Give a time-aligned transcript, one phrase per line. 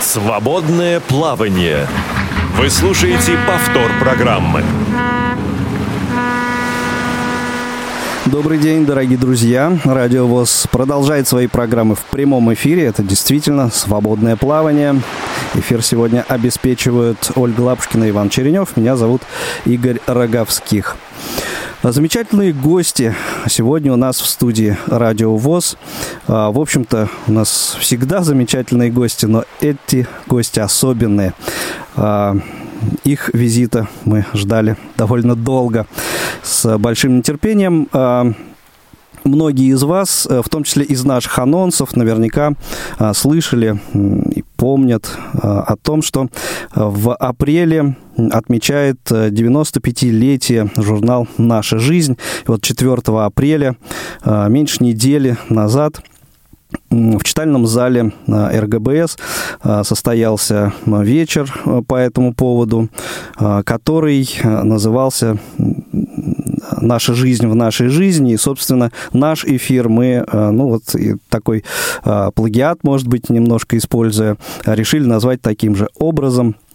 [0.00, 1.88] Свободное плавание.
[2.56, 4.62] Вы слушаете повтор программы.
[8.26, 9.76] Добрый день, дорогие друзья.
[9.84, 12.84] Радио ВОЗ продолжает свои программы в прямом эфире.
[12.84, 15.00] Это действительно свободное плавание.
[15.54, 18.76] Эфир сегодня обеспечивают Ольга Лапушкина и Иван Черенев.
[18.76, 19.22] Меня зовут
[19.64, 20.96] Игорь Роговских.
[21.80, 23.14] Замечательные гости
[23.48, 25.76] сегодня у нас в студии Радио ВОЗ.
[26.26, 31.34] А, в общем-то, у нас всегда замечательные гости, но эти гости особенные.
[31.94, 32.36] А,
[33.04, 35.86] их визита мы ждали довольно долго,
[36.42, 37.88] с большим нетерпением.
[37.92, 38.32] А,
[39.22, 42.54] многие из вас, э, в том числе из наших анонсов, наверняка
[43.12, 46.28] слышали и помнят а, о том, что
[46.74, 47.96] в апреле
[48.30, 52.18] отмечает 95-летие журнал «Наша жизнь».
[52.44, 53.76] И вот 4 апреля,
[54.26, 56.02] меньше недели назад,
[56.90, 59.16] в читальном зале РГБС
[59.82, 61.52] состоялся вечер
[61.86, 62.88] по этому поводу,
[63.64, 65.38] который назывался
[66.80, 68.32] наша жизнь в нашей жизни.
[68.32, 70.82] И, собственно, наш эфир мы, э, ну, вот
[71.28, 71.64] такой
[72.04, 76.56] э, плагиат, может быть, немножко используя, решили назвать таким же образом–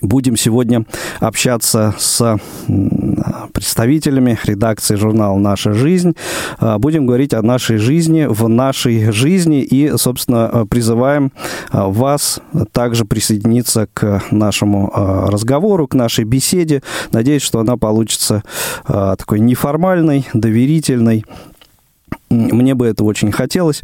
[0.00, 0.84] Будем сегодня
[1.20, 2.38] общаться с
[3.52, 6.14] представителями редакции журнала «Наша жизнь».
[6.58, 11.32] А, будем говорить о нашей жизни в нашей жизни и, собственно, призываем
[11.70, 12.40] а, вас
[12.72, 16.82] также присоединиться к нашему а, разговору, к нашей беседе.
[17.12, 18.42] Надеюсь, что она получится
[18.86, 21.24] такой неформальной, доверительной.
[22.30, 23.80] Мне бы это очень хотелось.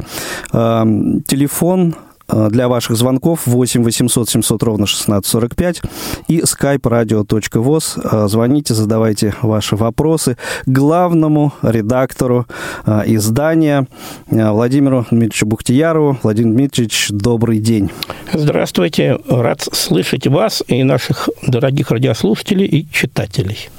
[0.51, 5.81] Телефон Э, для ваших звонков 8 800 700 ровно 1645
[6.27, 7.99] и skype radio.voz.
[8.03, 12.45] Э, звоните, задавайте ваши вопросы главному редактору
[12.85, 13.87] э, издания
[14.29, 16.17] Владимиру Дмитриевичу Бухтиярову.
[16.23, 17.91] Владимир Дмитриевич, добрый день.
[18.33, 19.17] Здравствуйте.
[19.27, 23.69] Рад слышать вас и наших дорогих радиослушателей и читателей.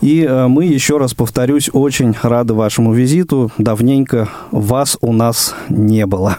[0.00, 3.52] И мы, еще раз повторюсь, очень рады вашему визиту.
[3.58, 6.38] Давненько вас у нас не было.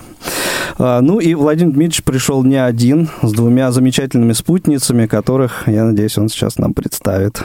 [0.78, 6.18] А, ну и Владимир Дмитриевич пришел не один, с двумя замечательными спутницами, которых, я надеюсь,
[6.18, 7.44] он сейчас нам представит.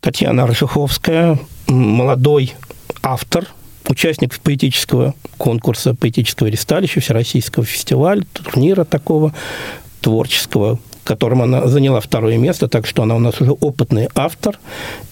[0.00, 2.54] Татьяна Рожуховская, молодой
[3.02, 3.46] автор,
[3.88, 9.34] участник поэтического конкурса, поэтического ресталища, всероссийского фестиваля, турнира такого
[10.00, 14.58] творческого, котором она заняла второе место, так что она у нас уже опытный автор,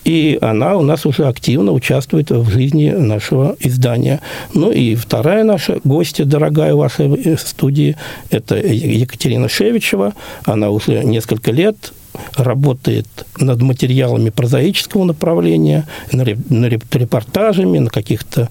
[0.05, 4.21] и она у нас уже активно участвует в жизни нашего издания.
[4.55, 7.97] Ну и вторая наша гостья, дорогая вашей студии,
[8.31, 10.15] это Екатерина Шевичева.
[10.45, 11.93] Она уже несколько лет
[12.37, 13.07] работает
[13.39, 18.49] над материалами прозаического направления, на репортажами, на каких-то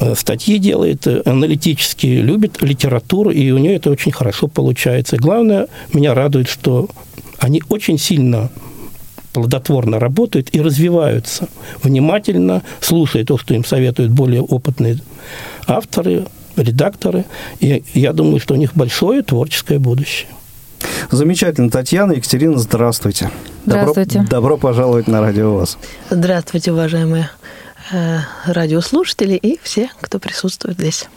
[0.00, 5.16] э, статьи делает, аналитически любит литературу, и у нее это очень хорошо получается.
[5.16, 6.88] И главное, меня радует, что
[7.38, 8.50] они очень сильно
[9.32, 11.48] плодотворно работают и развиваются,
[11.82, 14.98] внимательно слушая то, что им советуют более опытные
[15.66, 16.24] авторы,
[16.56, 17.24] редакторы.
[17.60, 20.28] И я думаю, что у них большое творческое будущее.
[21.10, 21.70] Замечательно.
[21.70, 23.30] Татьяна, Екатерина, здравствуйте.
[23.66, 24.20] Здравствуйте.
[24.20, 25.78] Добро, добро пожаловать на радио ВОЗ.
[26.10, 27.30] Здравствуйте, уважаемые
[27.92, 31.08] э, радиослушатели и все, кто присутствует здесь.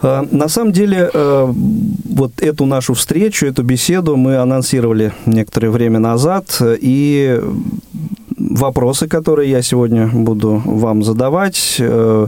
[0.00, 5.98] А, на самом деле, э, вот эту нашу встречу, эту беседу мы анонсировали некоторое время
[5.98, 7.40] назад, и
[8.36, 12.26] вопросы, которые я сегодня буду вам задавать, э,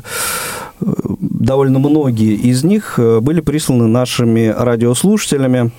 [0.81, 5.71] довольно многие из них были присланы нашими радиослушателями.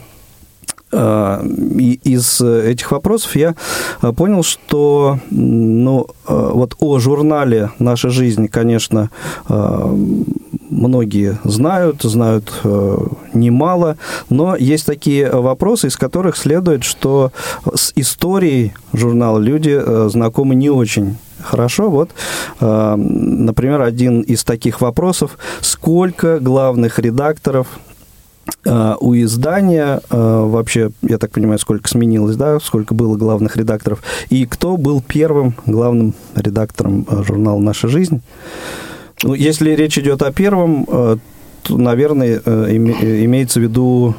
[0.93, 3.55] А, из этих вопросов я
[4.01, 9.09] а, понял, что ну, вот о журнале «Наша жизнь», конечно,
[10.69, 12.61] многие знают, знают
[13.33, 13.97] немало,
[14.29, 17.31] но есть такие вопросы, из которых следует, что
[17.73, 21.89] с историей журнала люди знакомы не очень хорошо.
[21.89, 22.11] Вот,
[22.59, 25.37] например, один из таких вопросов.
[25.61, 27.67] Сколько главных редакторов
[28.65, 34.45] у издания а, вообще, я так понимаю, сколько сменилось, да, сколько было главных редакторов, и
[34.45, 38.21] кто был первым главным редактором а, журнала «Наша жизнь».
[39.23, 44.15] Ну, если речь идет о первом, то, наверное, имеется в виду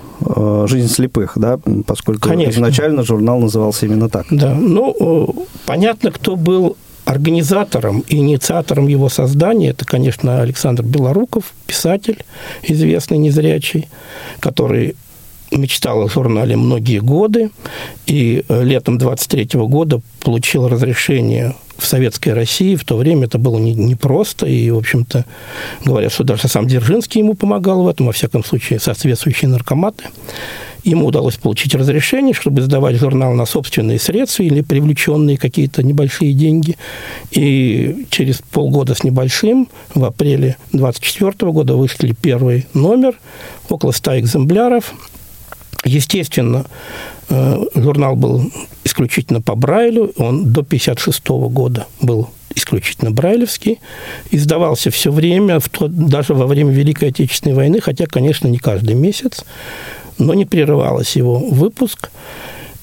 [0.69, 2.53] «Жизнь слепых», да, поскольку Конечно.
[2.53, 4.27] изначально журнал назывался именно так.
[4.31, 12.25] Да, ну, понятно, кто был Организатором и инициатором его создания это, конечно, Александр Белоруков, писатель,
[12.63, 13.89] известный незрячий,
[14.41, 14.95] который
[15.51, 17.51] мечтал о журнале многие годы,
[18.07, 24.47] и летом 23 года получил разрешение в советской России в то время это было непросто,
[24.47, 25.25] не и, в общем-то,
[25.85, 30.05] говорят, что даже сам Дзержинский ему помогал в этом, во всяком случае, соответствующие наркоматы.
[30.85, 36.77] Ему удалось получить разрешение, чтобы издавать журнал на собственные средства или привлеченные какие-то небольшие деньги.
[37.31, 43.19] И через полгода с небольшим, в апреле 24 года, вышли первый номер,
[43.69, 44.93] около 100 экземпляров.
[45.85, 46.67] Естественно,
[47.29, 48.51] э, журнал был
[48.85, 53.81] исключительно по Брайлю, он до 1956 года был исключительно брайлевский,
[54.31, 59.45] издавался все время, даже во время Великой Отечественной войны, хотя, конечно, не каждый месяц
[60.19, 62.11] но не прерывалось его выпуск.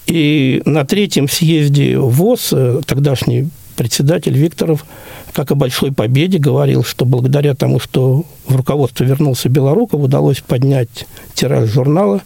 [0.08, 3.50] И на третьем съезде ВОЗ э, тогдашний
[3.80, 4.86] председатель Викторов,
[5.32, 11.08] как о большой победе, говорил, что благодаря тому, что в руководство вернулся Белоруков, удалось поднять
[11.34, 12.22] тираж журнала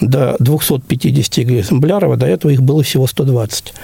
[0.00, 3.74] до 250 экземпляров, а до этого их было всего 120.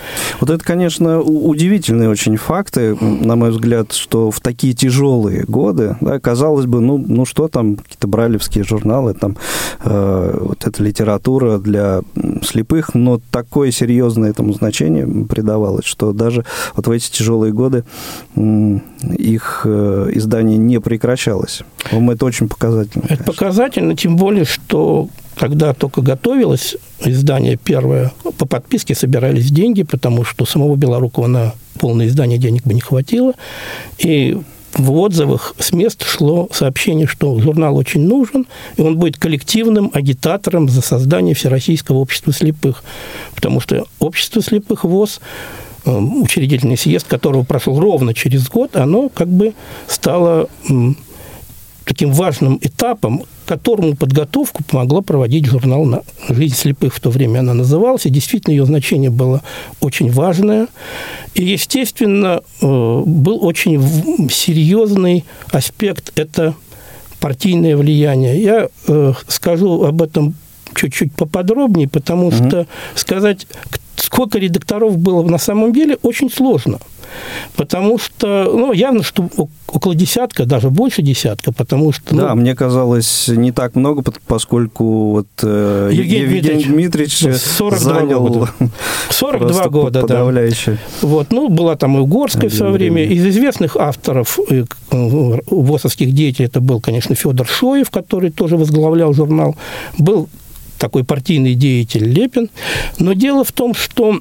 [0.41, 6.19] Вот это, конечно, удивительные очень факты, на мой взгляд, что в такие тяжелые годы, да,
[6.19, 9.37] казалось бы, ну, ну что там, какие-то бралевские журналы, там
[9.85, 12.01] э, вот эта литература для
[12.43, 16.45] слепых, но такое серьезное этому значение придавалось, что даже
[16.75, 17.85] вот в эти тяжелые годы
[18.35, 21.63] их э, издание не прекращалось.
[21.91, 23.03] По-моему, это очень показательно.
[23.05, 23.33] Это конечно.
[23.33, 30.47] показательно, тем более, что когда только готовилось издание первое, по подписке собирались деньги, потому что
[30.47, 33.35] самого Белорукова на полное издание денег бы не хватило.
[33.99, 34.41] И
[34.75, 38.47] в отзывах с мест шло сообщение, что журнал очень нужен,
[38.77, 42.83] и он будет коллективным агитатором за создание Всероссийского общества слепых.
[43.35, 45.21] Потому что общество слепых ВОЗ
[45.87, 49.55] учредительный съезд, которого прошел ровно через год, оно как бы
[49.87, 50.49] стало
[51.87, 57.55] таким важным этапом, которому подготовку помогло проводить журнал на «Жизнь слепых» в то время она
[57.55, 59.43] называлась, и действительно ее значение было
[59.81, 60.67] очень важное.
[61.35, 66.55] И, естественно, э, был очень серьезный аспект– это
[67.21, 68.43] партийное влияние.
[68.43, 70.35] Я э, скажу об этом
[70.77, 72.37] чуть-чуть поподробнее, потому угу.
[72.37, 73.47] что сказать,
[73.97, 76.79] сколько редакторов было на самом деле, очень сложно–
[77.57, 79.29] Потому что, ну, явно, что
[79.67, 82.15] около десятка, даже больше десятка, потому что...
[82.15, 88.27] Ну, да, мне казалось, не так много, поскольку вот э, Евгений, Евгений Дмитриевич 42 занял
[88.27, 88.51] года.
[89.11, 90.79] 42 года, подавляющее.
[91.01, 91.09] да.
[91.09, 93.05] Вот, ну, была там и Угорская в свое время.
[93.05, 99.57] Из известных авторов э, ВОСовских деятелей это был, конечно, Федор Шоев, который тоже возглавлял журнал.
[99.99, 100.29] Был
[100.79, 102.51] такой партийный деятель Лепин.
[102.99, 104.21] Но дело в том, что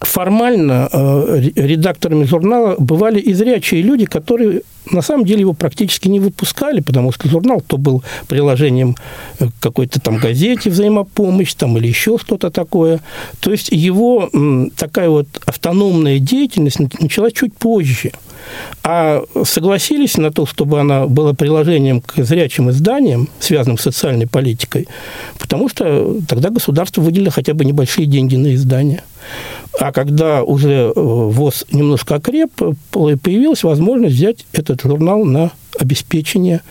[0.00, 6.20] формально э, редакторами журнала бывали и зрячие люди, которые на самом деле его практически не
[6.20, 8.94] выпускали, потому что журнал то был приложением
[9.38, 13.00] к какой-то там газете «Взаимопомощь» там, или еще что-то такое.
[13.40, 14.30] То есть его
[14.76, 18.12] такая вот автономная деятельность началась чуть позже–
[18.82, 24.86] а согласились на то, чтобы она была приложением к зрячим изданиям, связанным с социальной политикой,
[25.38, 29.02] потому что тогда государство выделило хотя бы небольшие деньги на издание.
[29.78, 32.52] А когда уже э, ВОЗ немножко окреп,
[32.90, 36.62] появилась возможность взять этот журнал на обеспечение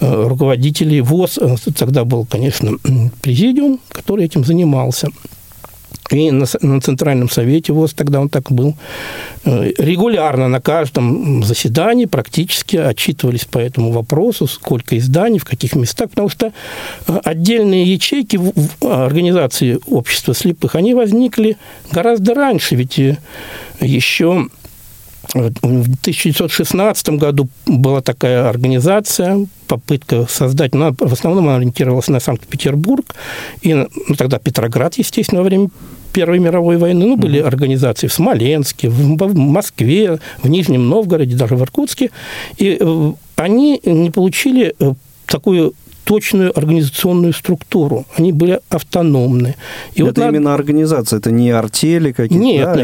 [0.00, 1.38] э, руководителей ВОЗ.
[1.76, 2.72] Тогда был, конечно,
[3.22, 5.08] президиум, который этим занимался.
[6.10, 8.76] И на, на Центральном Совете ВОЗ тогда он так был.
[9.44, 16.10] Э, регулярно на каждом заседании практически отчитывались по этому вопросу, сколько изданий, в каких местах,
[16.10, 16.52] потому что
[17.08, 18.52] э, отдельные ячейки в
[18.82, 21.56] организации общества слепых, они возникли
[21.90, 23.18] гораздо раньше, ведь э,
[23.80, 24.48] еще
[25.34, 33.14] в 1916 году была такая организация, попытка создать, ну, в основном она ориентировалась на Санкт-Петербург,
[33.62, 35.68] и ну, тогда Петроград, естественно, во время
[36.12, 37.04] Первой мировой войны.
[37.04, 42.10] Ну, были организации в Смоленске, в Москве, в Нижнем Новгороде, даже в Иркутске.
[42.56, 44.94] И э, они не получили э,
[45.26, 45.74] такую
[46.06, 48.06] точную организационную структуру.
[48.16, 49.56] Они были автономны.
[49.94, 50.54] И это вот именно надо...
[50.54, 52.44] организация, это не артели какие-то?
[52.44, 52.82] Нет, да,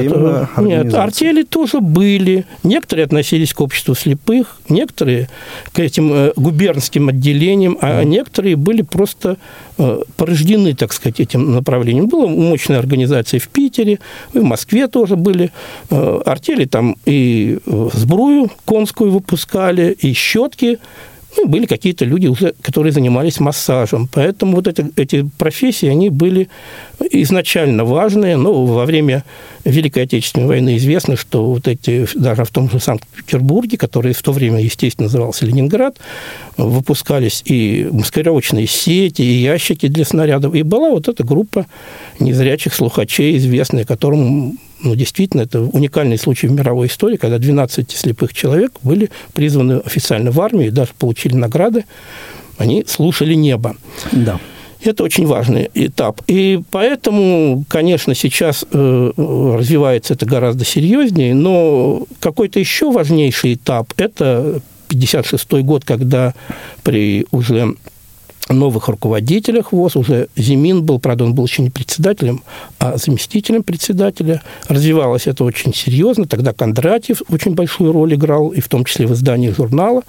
[0.61, 2.47] нет, нет, артели тоже были.
[2.65, 5.29] Некоторые относились к обществу слепых, некоторые
[5.73, 8.07] к этим э, губернским отделениям, а mm.
[8.07, 9.37] некоторые были просто
[9.79, 12.09] э, порождены, так сказать, этим направлением.
[12.09, 14.01] Была мощная организация в Питере,
[14.35, 15.53] в Москве тоже были
[15.91, 17.61] э, артели, там и
[17.93, 20.81] сбрую конскую выпускали, и щетки
[21.37, 24.09] ну, были какие-то люди, уже, которые занимались массажем.
[24.13, 26.49] Поэтому вот это, эти профессии, они были
[27.11, 28.37] изначально важные.
[28.37, 29.25] Но во время
[29.65, 34.33] Великой Отечественной войны известно, что вот эти, даже в том же Санкт-Петербурге, который в то
[34.33, 35.99] время, естественно, назывался Ленинград,
[36.57, 40.55] выпускались и маскировочные сети, и ящики для снарядов.
[40.55, 41.67] И была вот эта группа
[42.21, 48.35] незрячих слухачей, известная, которым ну, действительно, это уникальный случай в мировой истории, когда 12 слепых
[48.35, 51.85] человек были призваны официально в армию даже получили награды.
[52.59, 53.77] Они слушали небо.
[54.11, 54.39] Да.
[54.85, 56.23] Это очень важный этап.
[56.27, 64.61] И поэтому, конечно, сейчас э, развивается это гораздо серьезнее, но какой-то еще важнейший этап– это
[64.89, 66.35] 56 год, когда
[66.83, 67.77] при уже
[68.53, 69.97] новых руководителях ВОЗ.
[69.97, 72.43] Уже Зимин был, правда, он был еще не председателем,
[72.79, 74.43] а заместителем председателя.
[74.69, 76.27] Развивалось это очень серьезно.
[76.27, 80.03] Тогда Кондратьев очень большую роль играл, и в том числе в издании журнала.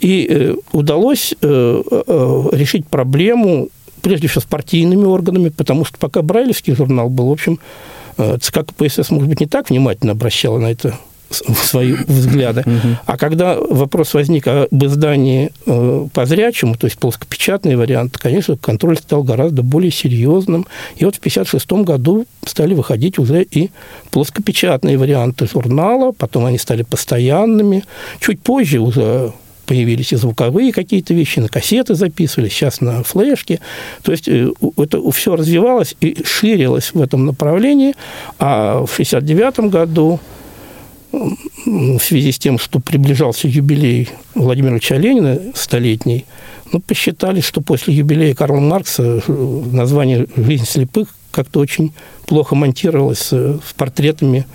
[0.00, 3.68] И э, удалось э, э, решить проблему
[4.02, 7.58] прежде всего с партийными органами, потому что пока Брайлевский журнал был, в общем,
[8.16, 10.96] ЦК КПСС, может быть, не так внимательно обращала на это
[11.30, 12.64] свои взгляды.
[13.04, 18.96] А когда вопрос возник об издании э, по зрячему, то есть плоскопечатный вариант, конечно, контроль
[18.96, 20.66] стал гораздо более серьезным.
[20.96, 23.70] И вот в 1956 году стали выходить уже и
[24.10, 27.84] плоскопечатные варианты журнала, потом они стали постоянными.
[28.20, 29.32] Чуть позже уже
[29.66, 33.60] появились и звуковые какие-то вещи, на кассеты записывали, сейчас на флешке.
[34.02, 37.94] То есть э, это все развивалось и ширилось в этом направлении.
[38.38, 40.20] А в 1969 году
[41.64, 46.24] в связи с тем, что приближался юбилей Владимира Ильича Ленина столетний,
[46.72, 51.92] ну, посчитали, что после юбилея Карла Маркса э, название «Жизнь слепых» как-то очень
[52.26, 54.46] плохо монтировалось с портретами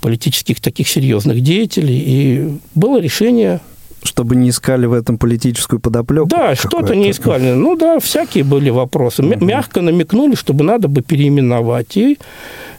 [0.00, 2.02] политических таких серьезных деятелей.
[2.06, 3.60] И было решение
[4.04, 6.28] чтобы не искали в этом политическую подоплеку?
[6.28, 7.52] Да, что-то не искали.
[7.52, 9.22] Ну да, всякие были вопросы.
[9.22, 9.44] Угу.
[9.44, 11.96] Мягко намекнули, чтобы надо бы переименовать.
[11.96, 12.18] И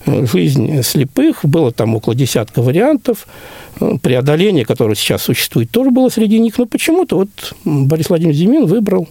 [0.05, 3.27] э, жизнь слепых, было там около десятка вариантов.
[3.79, 6.57] Э, преодоление, которое сейчас существует, тоже было среди них.
[6.57, 7.29] Но почему-то вот
[7.65, 9.07] Борис Владимирович Зимин выбрал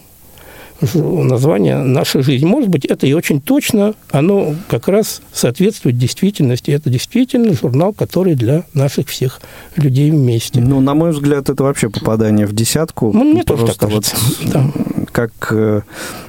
[0.93, 2.45] название «Наша жизнь».
[2.45, 6.71] Может быть, это и очень точно, оно как раз соответствует действительности.
[6.71, 9.41] Это действительно журнал, который для наших всех
[9.75, 10.59] людей вместе.
[10.59, 13.11] Ну, на мой взгляд, это вообще попадание в десятку.
[13.13, 14.15] Ну, мне тоже так кажется.
[14.15, 14.65] Вот, да.
[15.11, 15.81] Как э,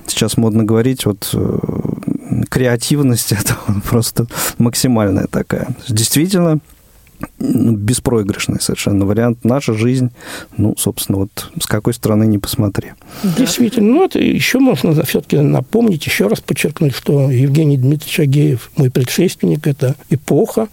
[0.06, 1.58] сейчас модно говорить, вот э,
[2.49, 3.56] креативность это
[3.88, 4.26] просто
[4.58, 5.68] максимальная такая.
[5.88, 6.61] Действительно,
[7.38, 9.45] беспроигрышный совершенно вариант.
[9.45, 10.11] Наша жизнь,
[10.57, 12.93] ну, собственно, вот с какой стороны не посмотри.
[13.23, 13.31] Да.
[13.38, 13.95] Действительно.
[13.95, 19.66] Ну, это еще можно все-таки напомнить, еще раз подчеркнуть, что Евгений Дмитриевич Агеев, мой предшественник,
[19.66, 20.69] это эпоха,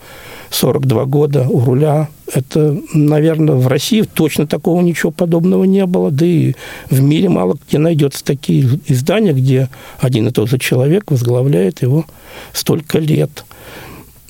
[0.50, 2.10] 42 года у руля.
[2.34, 6.54] Это, наверное, в России точно такого ничего подобного не было, да и
[6.90, 12.06] в мире мало где найдется такие издания, где один и тот же человек возглавляет его
[12.54, 13.44] столько лет.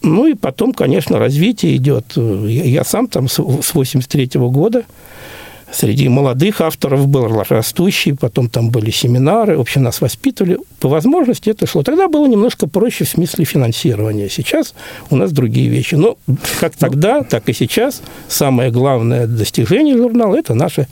[0.03, 2.13] Ну и потом, конечно, развитие идет.
[2.15, 4.83] Я сам там с 83 -го года
[5.71, 10.57] среди молодых авторов был растущий, потом там были семинары, в общем, нас воспитывали.
[10.79, 11.83] По возможности это шло.
[11.83, 14.29] Тогда было немножко проще в смысле финансирования.
[14.29, 14.73] Сейчас
[15.09, 15.95] у нас другие вещи.
[15.95, 16.17] Но
[16.59, 20.87] как тогда, так и сейчас самое главное достижение журнала– это наши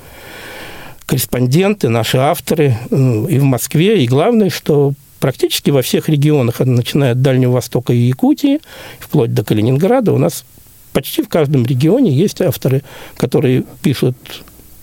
[1.05, 4.03] корреспонденты, наши авторы ну, и в Москве.
[4.03, 8.59] И главное, что практически во всех регионах, начиная от Дальнего Востока и Якутии,
[8.99, 10.45] вплоть до Калининграда, у нас
[10.93, 12.83] почти в каждом регионе есть авторы,
[13.17, 14.15] которые пишут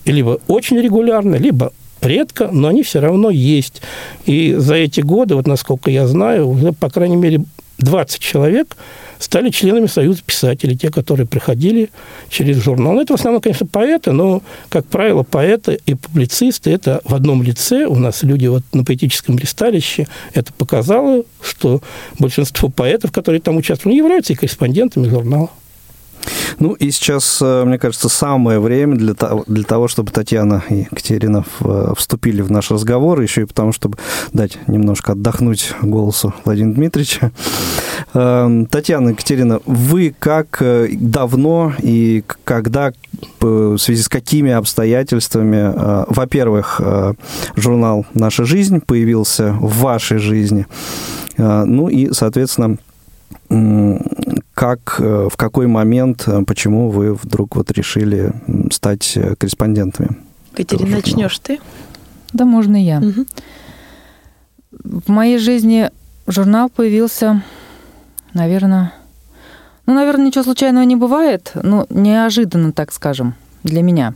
[0.05, 3.83] либо очень регулярно, либо редко, но они все равно есть.
[4.25, 7.43] И за эти годы, вот насколько я знаю, уже, по крайней мере,
[7.79, 8.77] 20 человек
[9.19, 11.91] стали членами Союза писателей, те, которые приходили
[12.29, 12.95] через журнал.
[12.95, 17.43] Ну, это в основном, конечно, поэты, но, как правило, поэты и публицисты– это в одном
[17.43, 17.87] лице.
[17.87, 20.07] У нас люди вот на поэтическом листалище.
[20.35, 21.83] Это показало, что
[22.19, 25.51] большинство поэтов, которые там участвовали, являются и корреспондентами журнала.
[26.59, 30.87] Ну и сейчас, э, мне кажется, самое время для того, для того чтобы Татьяна и
[30.91, 33.99] Екатерина э, вступили в наш разговор, еще и потому, чтобы
[34.33, 37.33] дать немножко отдохнуть голосу Владимира Дмитриевича.
[38.15, 42.93] Эм, Татьяна, Екатерина, вы как э, давно и когда,
[43.41, 45.73] в связи с какими обстоятельствами,
[46.09, 46.81] во-первых,
[47.55, 50.67] журнал «Наша жизнь» появился в вашей жизни,
[51.39, 52.79] ну и, соответственно,
[54.57, 58.33] как, э, в какой момент, э, почему вы вдруг вот решили
[58.73, 60.17] стать э, корреспондентами?
[60.55, 61.61] Катерина, начнешь ты?
[62.33, 63.01] Да, можно я.
[63.01, 63.27] Угу.
[65.05, 65.91] В моей жизни
[66.27, 67.43] журнал появился,
[68.33, 68.95] наверное,
[69.85, 74.15] ну, наверное, ничего случайного не бывает, но неожиданно, так скажем, для меня.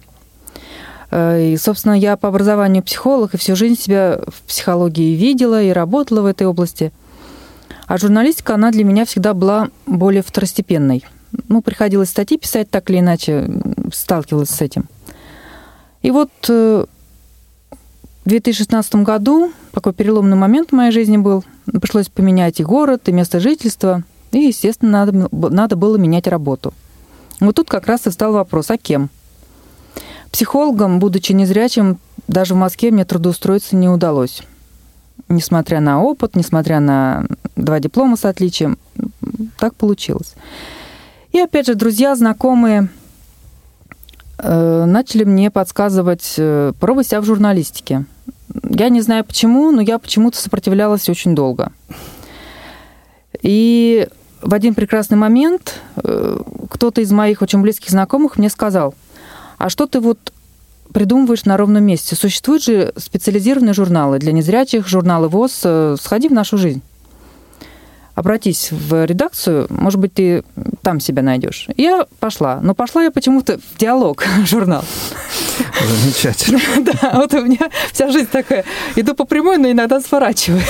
[1.13, 6.23] И, собственно, я по образованию психолог, и всю жизнь себя в психологии видела и работала
[6.23, 6.93] в этой области–
[7.91, 11.05] а журналистика, она для меня всегда была более второстепенной.
[11.49, 13.51] Ну, приходилось статьи писать так или иначе,
[13.93, 14.85] сталкивалась с этим.
[16.01, 16.85] И вот э,
[18.25, 21.45] в 2016 году такой переломный момент в моей жизни был.
[21.81, 24.05] Пришлось поменять и город, и место жительства.
[24.31, 26.73] И, естественно, надо, надо было менять работу.
[27.41, 29.11] Вот тут как раз и стал вопрос, а кем?
[30.31, 34.45] Психологом, будучи незрячим, даже в Москве мне трудоустроиться не удалось.
[35.31, 38.79] Несмотря на опыт, несмотря на два диплома с отличием,
[39.59, 40.35] так получилось.
[41.31, 42.89] И опять же, друзья, знакомые
[44.39, 48.07] э, начали мне подсказывать, э, пробуй себя в журналистике.
[48.69, 51.71] Я не знаю почему, но я почему-то сопротивлялась очень долго.
[53.41, 54.09] И
[54.43, 56.39] в один прекрасный момент э,
[56.71, 58.95] кто-то из моих очень близких знакомых мне сказал,
[59.59, 60.33] а что ты вот
[60.93, 62.17] придумываешь на ровном месте?
[62.17, 65.61] Существуют же специализированные журналы для незрячих, журналы ВОЗ.
[65.65, 66.83] Э, сходи в нашу жизнь.
[68.15, 70.45] Обратись в редакцию, может быть, ты
[70.83, 71.69] там себя найдешь.
[71.77, 72.61] Я пошла.
[72.63, 74.85] Но пошла я почему-то в диалог журнал.
[76.03, 76.61] Замечательно.
[76.81, 78.65] Да, вот у меня вся жизнь такая.
[78.97, 80.61] Иду по прямой, но иногда сворачиваю.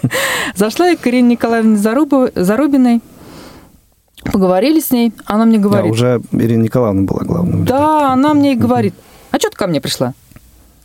[0.54, 3.02] Зашла я к Ирине Николаевне Зарубиной,
[4.32, 5.86] поговорили с ней, она мне говорит...
[5.86, 7.64] Да, уже Ирина Николаевна была главным.
[7.64, 8.94] Да, она мне и говорит,
[9.36, 10.14] а что ты ко мне пришла?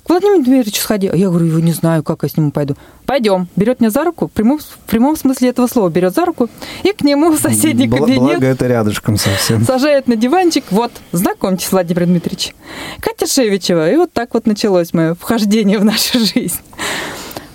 [0.04, 1.08] К Владимиру Дмитриевичу сходи.
[1.08, 2.76] А я говорю, его не знаю, как я с ним пойду.
[3.06, 3.48] Пойдем.
[3.56, 6.50] Берет меня за руку, в прямом, в прямом смысле этого слова берет за руку,
[6.84, 8.20] и к нему в соседний Бл- кабинет.
[8.20, 9.64] Благо это рядышком совсем.
[9.64, 10.66] Сажает на диванчик.
[10.72, 12.56] Вот, знакомьтесь, Владимир Дмитриевич.
[13.00, 13.92] Катя Шевичева.
[13.92, 16.60] И вот так вот началось мое вхождение в нашу жизнь.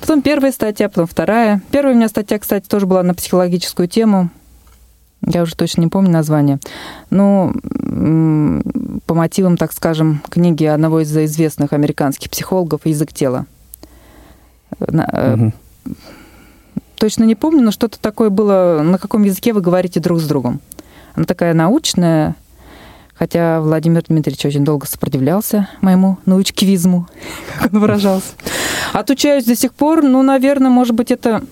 [0.00, 1.60] Потом первая статья, потом вторая.
[1.72, 4.30] Первая у меня статья, кстати, тоже была на психологическую тему.
[5.26, 6.60] Я уже точно не помню название.
[7.10, 7.52] Ну,
[9.04, 13.46] по мотивам, так скажем, книги одного из известных американских психологов «Язык тела».
[14.80, 15.52] Угу.
[16.96, 20.60] Точно не помню, но что-то такое было, на каком языке вы говорите друг с другом.
[21.14, 22.36] Она такая научная,
[23.14, 27.06] хотя Владимир Дмитриевич очень долго сопротивлялся моему научкивизму,
[27.60, 28.32] как он выражался.
[28.92, 31.42] Отучаюсь до сих пор, ну, наверное, может быть, это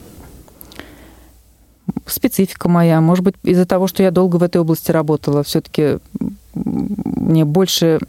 [2.06, 3.00] специфика моя.
[3.00, 5.98] Может быть, из-за того, что я долго в этой области работала, все-таки
[6.54, 8.00] мне больше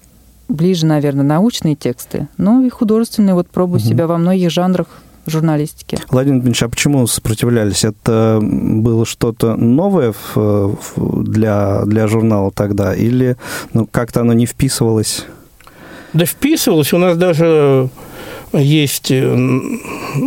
[0.48, 3.34] ближе, наверное, научные тексты, но и художественные.
[3.34, 3.88] Вот пробую угу.
[3.88, 4.88] себя во многих жанрах
[5.26, 5.98] журналистики.
[6.10, 7.84] Владимир Дмитриевич, а почему сопротивлялись?
[7.84, 12.94] Это было что-то новое в, в, для, для журнала тогда?
[12.94, 13.38] Или
[13.74, 15.26] ну, как-то оно не вписывалось?
[16.14, 16.94] Да вписывалось.
[16.94, 17.90] У нас даже
[18.54, 19.60] есть э,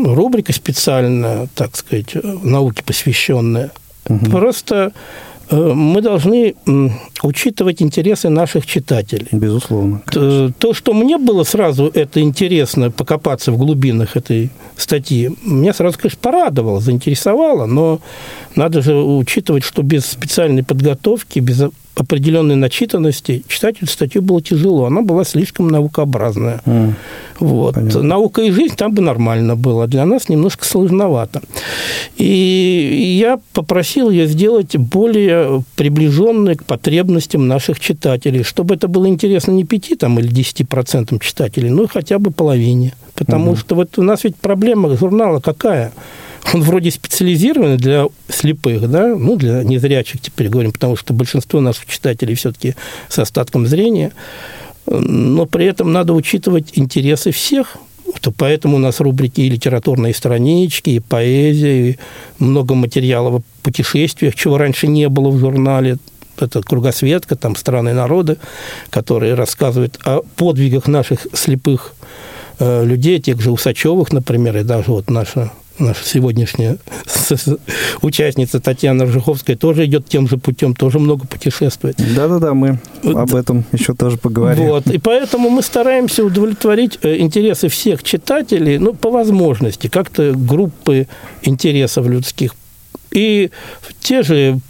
[0.05, 3.71] рубрика специальная, так сказать, науке посвященная.
[4.09, 4.31] Угу.
[4.31, 4.91] Просто э,
[5.51, 6.55] мы должны
[7.23, 9.29] учитывать интересы наших читателей.
[9.33, 10.03] Безусловно.
[10.05, 10.53] Конечно.
[10.59, 16.19] То, что мне было сразу это интересно покопаться в глубинах этой статьи, меня сразу, конечно,
[16.21, 18.01] порадовало, заинтересовало, но
[18.57, 21.63] надо же учитывать, что без специальной подготовки, без
[22.01, 24.87] определенной начитанности читать эту статью было тяжело.
[24.87, 26.61] Она была слишком наукообразная.
[26.65, 26.93] Mm,
[27.41, 27.77] вот.
[27.77, 29.87] Наука и жизнь там бы нормально было.
[29.87, 31.43] Для нас немножко сложновато.
[32.17, 39.53] И я попросил ее сделать более приближенной к потребностям наших читателей, чтобы это было интересно
[39.53, 42.95] не 5 там, или 10% читателей, но хотя бы половине.
[43.15, 43.61] Потому mm-hmm.
[43.61, 45.93] что вот у нас ведь проблема журнала какая–
[46.55, 51.87] он вроде специализированный для слепых, да, ну, для незрячих теперь говорим, потому что большинство наших
[51.87, 52.75] читателей все-таки
[53.09, 54.13] с остатком зрения,
[54.87, 57.77] но при этом надо учитывать интересы всех,
[58.21, 61.99] то поэтому у нас рубрики и литературные странички, и поэзия, и
[62.39, 65.99] много материалов о путешествиях, чего раньше не было в журнале.
[66.39, 68.39] Это кругосветка, там страны народы,
[68.91, 71.95] которые рассказывают о подвигах наших слепых
[72.61, 76.79] э, людей, тех же Усачевых, например, и даже вот наша наша сегодняшняя
[78.03, 81.97] участница Татьяна Ржиховская тоже идет тем же путем, тоже много путешествует.
[82.17, 84.67] Да-да-да, мы об этом еще тоже поговорим.
[84.67, 91.07] Вот, и поэтому мы стараемся удовлетворить э, интересы всех читателей, ну, по возможности, как-то группы
[91.43, 92.55] интересов людских.
[93.11, 93.51] И
[94.01, 94.61] те же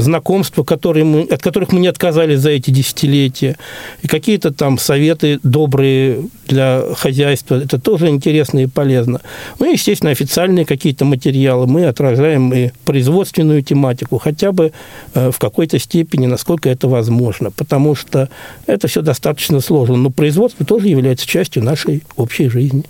[0.00, 3.56] знакомства, которые мы, от которых мы не отказались за эти десятилетия,
[4.02, 9.20] и какие-то там советы добрые для хозяйства, это тоже интересно и полезно.
[9.58, 11.66] Ну и, естественно, официальные какие-то материалы.
[11.66, 14.72] Мы отражаем и производственную тематику, хотя бы
[15.14, 18.28] э, в какой-то степени, насколько это возможно, потому что
[18.66, 19.96] это все достаточно сложно.
[19.96, 22.84] Но производство тоже является частью нашей общей жизни.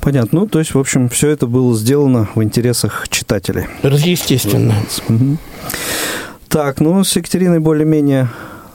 [0.00, 0.40] Понятно.
[0.40, 3.66] Ну, то есть, в общем, все это было сделано в интересах читателей.
[3.82, 4.74] Естественно.
[5.08, 5.38] Угу.
[6.48, 8.28] Так, ну, с Екатериной более-менее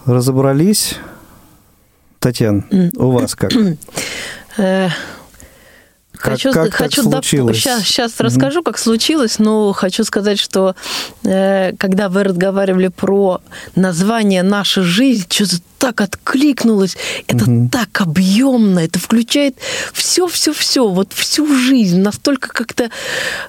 [0.06, 0.96] разобрались.
[2.20, 2.64] Татьяна,
[2.96, 3.52] у вас как?
[4.58, 4.88] Э,
[6.14, 7.58] как, хочу, как, хочу как случилось?
[7.58, 10.76] Сейчас, сейчас расскажу, как случилось, но хочу сказать, что
[11.26, 13.42] э, когда вы разговаривали про
[13.76, 17.70] название «Наша жизнь», что-то так откликнулось, это угу.
[17.72, 19.56] так объемно, это включает
[19.94, 22.90] все-все-все, вот всю жизнь, настолько как-то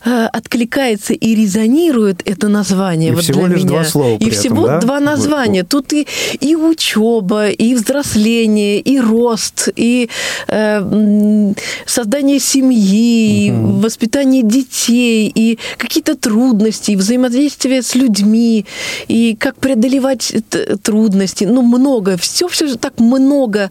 [0.05, 3.11] э, откликается и резонирует это название.
[3.11, 3.69] И вот всего для лишь меня.
[3.69, 4.19] два слова.
[4.19, 4.87] И всего этом, да?
[4.87, 5.65] два названия.
[5.65, 6.07] Тут и,
[6.41, 10.09] и учеба, и взросление, и рост, и
[10.49, 11.53] э,
[11.87, 13.81] создание семьи, угу.
[13.81, 18.67] воспитание детей, и какие-то трудности, и взаимодействие с людьми,
[19.09, 20.35] и как преодолевать
[20.83, 21.45] трудности.
[21.45, 23.71] Ну, много все, все так много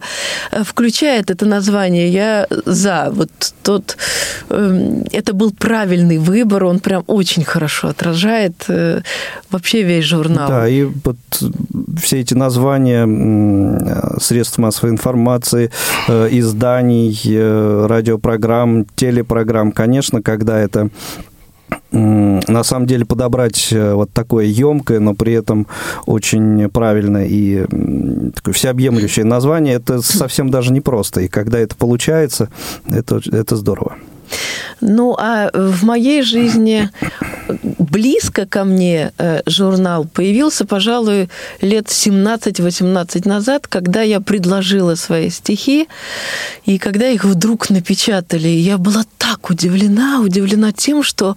[0.50, 2.08] э, включает это название.
[2.08, 3.10] Я за.
[3.12, 3.30] Вот
[3.62, 3.96] тот,
[4.50, 9.00] эм, это был правильный выбор, он прям очень хорошо отражает э,
[9.50, 10.48] вообще весь журнал.
[10.48, 11.16] Да, и вот
[12.02, 13.06] все эти названия
[14.20, 15.70] средств массовой информации,
[16.08, 17.16] э, изданий,
[17.86, 20.90] радиопрограмм, телепрограмм, конечно, когда это
[21.96, 25.66] на самом деле подобрать э, вот такое емкое, но при этом
[26.06, 27.64] очень правильное и
[28.34, 31.20] такое всеобъемлющее название, это совсем даже непросто.
[31.20, 32.48] И когда это получается,
[32.88, 33.96] это, это здорово.
[34.80, 36.90] Ну, а в моей жизни
[37.78, 41.30] близко ко мне э, журнал появился, пожалуй,
[41.60, 45.88] лет 17-18 назад, когда я предложила свои стихи,
[46.66, 51.36] и когда их вдруг напечатали, я была так удивлена, удивлена тем, что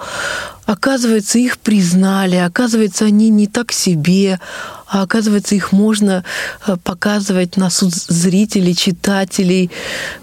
[0.66, 4.40] оказывается, их признали, оказывается, они не так себе,
[4.88, 6.24] а оказывается, их можно
[6.68, 9.70] э, показывать на суд зрителей, читателей,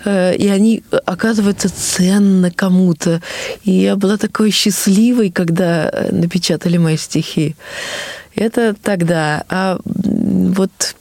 [0.05, 3.23] э, и они, оказывается, ценны кому-то.
[3.65, 7.55] И я была такой счастливой, когда э, напечатали мои стихи.
[8.35, 9.45] Это тогда.
[9.49, 10.97] А вот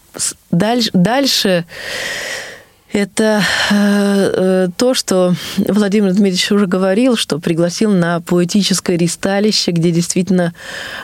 [0.52, 1.66] дальше, дальше
[2.96, 9.92] это э, э, то, что Владимир Дмитриевич уже говорил, что пригласил на поэтическое ристалище, где
[9.92, 10.54] действительно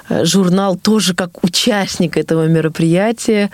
[0.07, 3.49] э, журнал тоже как участник этого мероприятия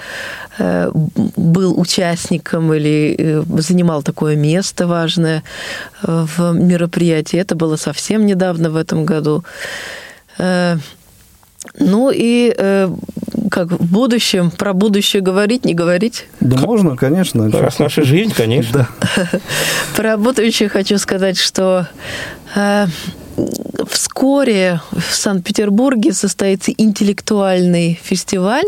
[1.35, 5.43] был участником или занимал такое место важное
[6.01, 7.37] в мероприятии.
[7.37, 9.43] Это было совсем недавно в этом году.
[11.79, 12.89] Ну и э,
[13.49, 16.25] как в будущем, про будущее говорить, не говорить?
[16.39, 16.65] Да как?
[16.65, 17.49] можно, конечно.
[17.51, 18.87] Раз наша жизнь, конечно.
[19.15, 19.39] Да.
[19.95, 21.87] Про будущее хочу сказать, что
[22.55, 22.87] э,
[23.89, 28.65] вскоре в Санкт-Петербурге состоится интеллектуальный фестиваль,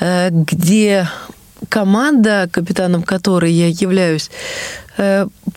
[0.00, 1.08] э, где
[1.68, 4.30] команда, капитаном которой я являюсь,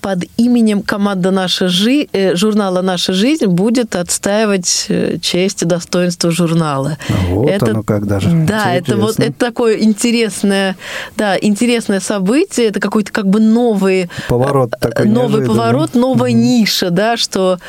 [0.01, 6.31] под именем команда «Наша жизнь», э, журнала «Наша жизнь» будет отстаивать э, честь и достоинство
[6.31, 6.97] журнала.
[7.29, 8.29] Вот это, оно как даже.
[8.29, 10.75] Да, это вот это такое интересное,
[11.15, 16.33] да, интересное событие, это какой-то как бы новый поворот, такой новый поворот, новая mm-hmm.
[16.33, 17.59] ниша, да, что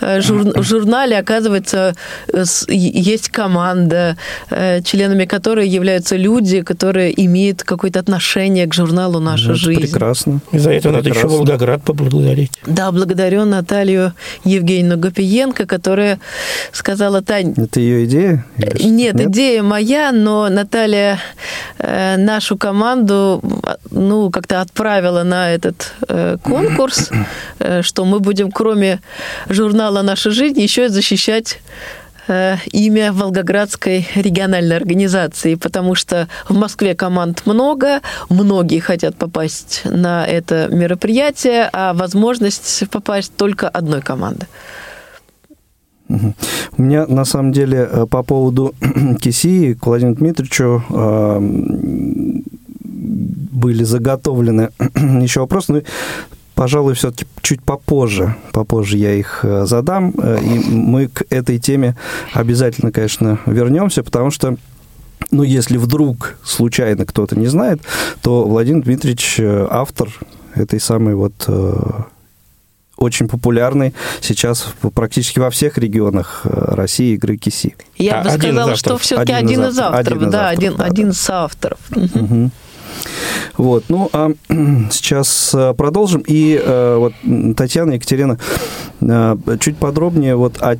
[0.00, 1.94] жур, в журнале оказывается
[2.68, 4.16] есть команда,
[4.84, 9.80] членами которой являются люди, которые имеют какое-то отношение к журналу «Наша это жизнь».
[9.80, 10.40] Прекрасно.
[10.52, 12.52] И за это надо еще Волгоград поблагодарить.
[12.66, 14.12] Да, благодарю Наталью
[14.44, 16.18] Евгеньевну Гопиенко, которая
[16.72, 17.54] сказала, Тань...
[17.56, 18.44] Это ее идея?
[18.58, 21.18] Нет, Нет, идея моя, но Наталья
[21.78, 23.42] э, нашу команду
[23.90, 27.10] ну, как-то отправила на этот э, конкурс,
[27.58, 29.00] э, что мы будем, кроме
[29.48, 31.60] журнала «Наша жизнь», еще и защищать
[32.28, 40.68] имя Волгоградской региональной организации, потому что в Москве команд много, многие хотят попасть на это
[40.70, 44.46] мероприятие, а возможность попасть только одной команды.
[46.08, 48.74] У меня, на самом деле, э, по поводу
[49.20, 51.38] Кисии к Владимиру Дмитриевичу э,
[53.52, 54.70] были заготовлены
[55.22, 55.72] еще вопросы.
[55.72, 55.82] Ну,
[56.54, 61.96] пожалуй, все-таки чуть попозже, попозже я их э, задам, э, и мы к этой теме
[62.32, 64.56] обязательно, конечно, вернемся, потому что
[65.30, 67.80] ну, если вдруг случайно кто-то не знает,
[68.22, 70.08] то Владимир Дмитриевич э, автор
[70.54, 71.48] этой самой вот
[72.96, 77.74] очень популярный сейчас практически во всех регионах России игры КИСИ.
[77.96, 80.84] Я а, бы сказала, что все-таки один, из авторов, один из да, авторов, один, да,
[80.84, 81.78] один из авторов.
[81.90, 82.50] Угу.
[83.56, 84.32] Вот, ну, а
[84.90, 86.22] сейчас э, продолжим.
[86.26, 87.12] И э, вот
[87.56, 88.38] Татьяна, Екатерина,
[89.00, 90.78] э, чуть подробнее вот о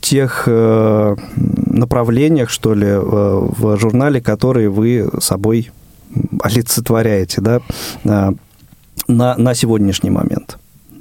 [0.00, 5.72] тех направлениях, что ли, в журнале, которые вы собой
[6.40, 7.60] олицетворяете, да,
[8.04, 8.34] на,
[9.08, 10.56] на сегодняшний момент.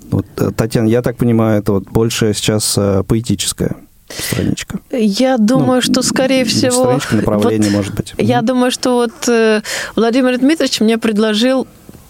[0.09, 0.25] Вот,
[0.57, 3.75] Татьяна, я так понимаю, это вот больше сейчас поэтическое
[4.09, 4.79] страничка?
[4.91, 6.99] Я думаю, ну, что, скорее всего...
[6.99, 8.13] Страничка, направление, вот, может быть.
[8.17, 9.61] Я думаю, что вот э,
[9.95, 11.67] Владимир Дмитриевич мне предложил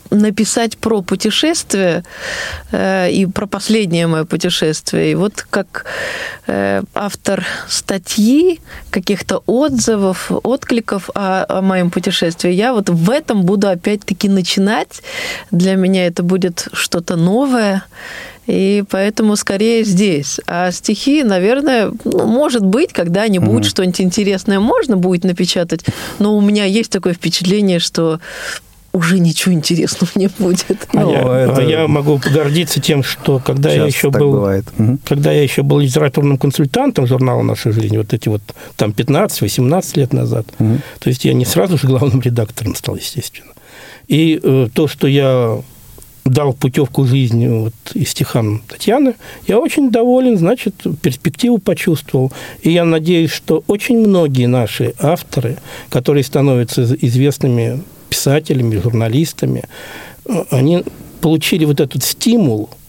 [0.09, 2.03] написать про путешествие
[2.71, 5.11] э, и про последнее мое путешествие.
[5.11, 5.85] И вот как
[6.47, 13.67] э, автор статьи, каких-то отзывов, откликов о, о моем путешествии, я вот в этом буду
[13.67, 15.01] опять-таки начинать.
[15.51, 17.83] Для меня это будет что-то новое.
[18.47, 20.39] И поэтому скорее здесь.
[20.47, 23.69] А стихи, наверное, ну, может быть, когда-нибудь mm-hmm.
[23.69, 25.81] что-нибудь интересное можно будет напечатать.
[26.19, 28.19] Но у меня есть такое впечатление, что
[28.93, 30.87] уже ничего интересного не будет.
[30.93, 31.57] А, ну, я, это...
[31.57, 34.65] а я могу гордиться тем, что когда Часто я еще был, бывает.
[35.05, 38.41] когда я еще был литературным консультантом журнала «Наша жизнь», вот эти вот
[38.75, 40.79] там 15-18 лет назад, угу.
[40.99, 43.51] то есть я не сразу же главным редактором стал, естественно.
[44.07, 45.59] И э, то, что я
[46.29, 49.15] дал путевку жизни вот, и стихам Татьяны,
[49.47, 52.31] я очень доволен, значит, перспективу почувствовал.
[52.61, 55.57] И я надеюсь, что очень многие наши авторы,
[55.89, 59.63] которые становятся известными писателями, журналистами,
[60.51, 60.83] они
[61.21, 62.69] получили вот этот стимул–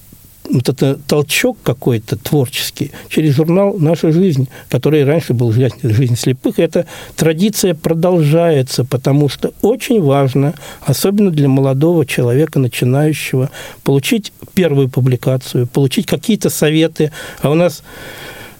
[0.51, 6.59] вот это толчок какой-то творческий через журнал «Наша жизнь», который раньше был «Жизнь слепых».
[6.59, 13.51] И эта традиция продолжается, потому что очень важно, особенно для молодого человека, начинающего,
[13.85, 17.13] получить первую публикацию, получить какие-то советы.
[17.43, 17.83] А у нас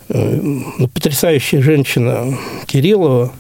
[0.09, 0.41] э,
[0.95, 3.33] потрясающая женщина Кириллова,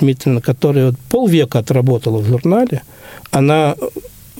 [0.00, 2.82] Дмитриевна, которая вот полвека отработала в журнале,
[3.30, 3.76] она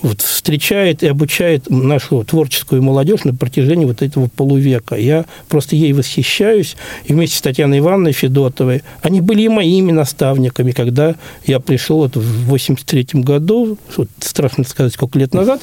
[0.01, 4.95] вот, встречает и обучает нашу творческую молодежь на протяжении вот этого полувека.
[4.95, 6.75] Я просто ей восхищаюсь.
[7.05, 12.15] И вместе с Татьяной Ивановной Федотовой они были и моими наставниками, когда я пришел вот
[12.15, 15.61] в 83 году, вот страшно сказать, сколько лет назад,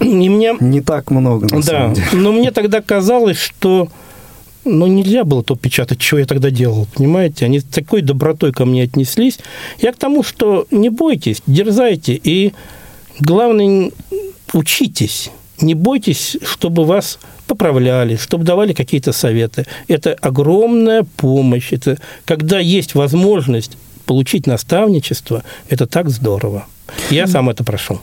[0.00, 0.56] и мне...
[0.60, 2.06] Не так много, на да, самом деле.
[2.12, 3.88] Но мне тогда казалось, что
[4.64, 7.44] ну, нельзя было то печатать, чего я тогда делал, понимаете?
[7.44, 9.38] Они с такой добротой ко мне отнеслись.
[9.78, 12.52] Я к тому, что не бойтесь, дерзайте, и
[13.20, 13.90] главное,
[14.52, 15.30] учитесь.
[15.60, 19.66] Не бойтесь, чтобы вас поправляли, чтобы давали какие-то советы.
[19.86, 21.72] Это огромная помощь.
[21.72, 26.66] Это когда есть возможность получить наставничество, это так здорово.
[27.10, 28.00] Я сам это прошу.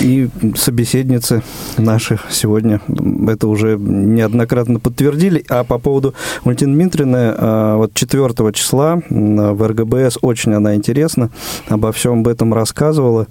[0.00, 1.42] И собеседницы
[1.76, 2.80] наши сегодня
[3.28, 5.44] это уже неоднократно подтвердили.
[5.48, 11.30] А по поводу Валентины Дмитриевны, а, вот 4 числа в РГБС очень она интересна,
[11.68, 13.28] обо всем об этом рассказывала.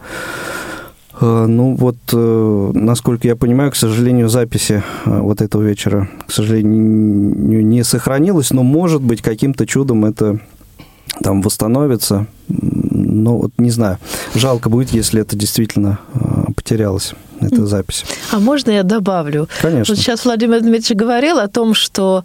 [1.20, 6.32] А, ну вот, э, насколько я понимаю, к сожалению, записи а, вот этого вечера, к
[6.32, 10.40] сожалению, не сохранилось, но, может быть, каким-то чудом это
[11.22, 12.26] там восстановится.
[13.14, 13.98] Ну, вот не знаю.
[14.36, 16.00] Жалко будет, если это действительно
[16.56, 18.06] потерялась эта запись.
[18.32, 19.50] А можно я добавлю?
[19.62, 19.94] Конечно.
[19.94, 22.24] Вот сейчас Владимир Дмитриевич говорил о том, что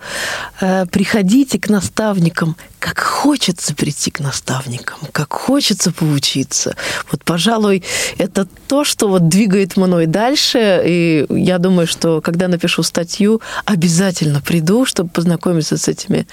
[0.60, 6.76] э, приходите к наставникам, как хочется прийти к наставникам, как хочется поучиться.
[7.10, 7.82] Вот, пожалуй,
[8.18, 10.82] это то, что вот двигает мной дальше.
[10.84, 16.26] И я думаю, что когда напишу статью, обязательно приду, чтобы познакомиться с этими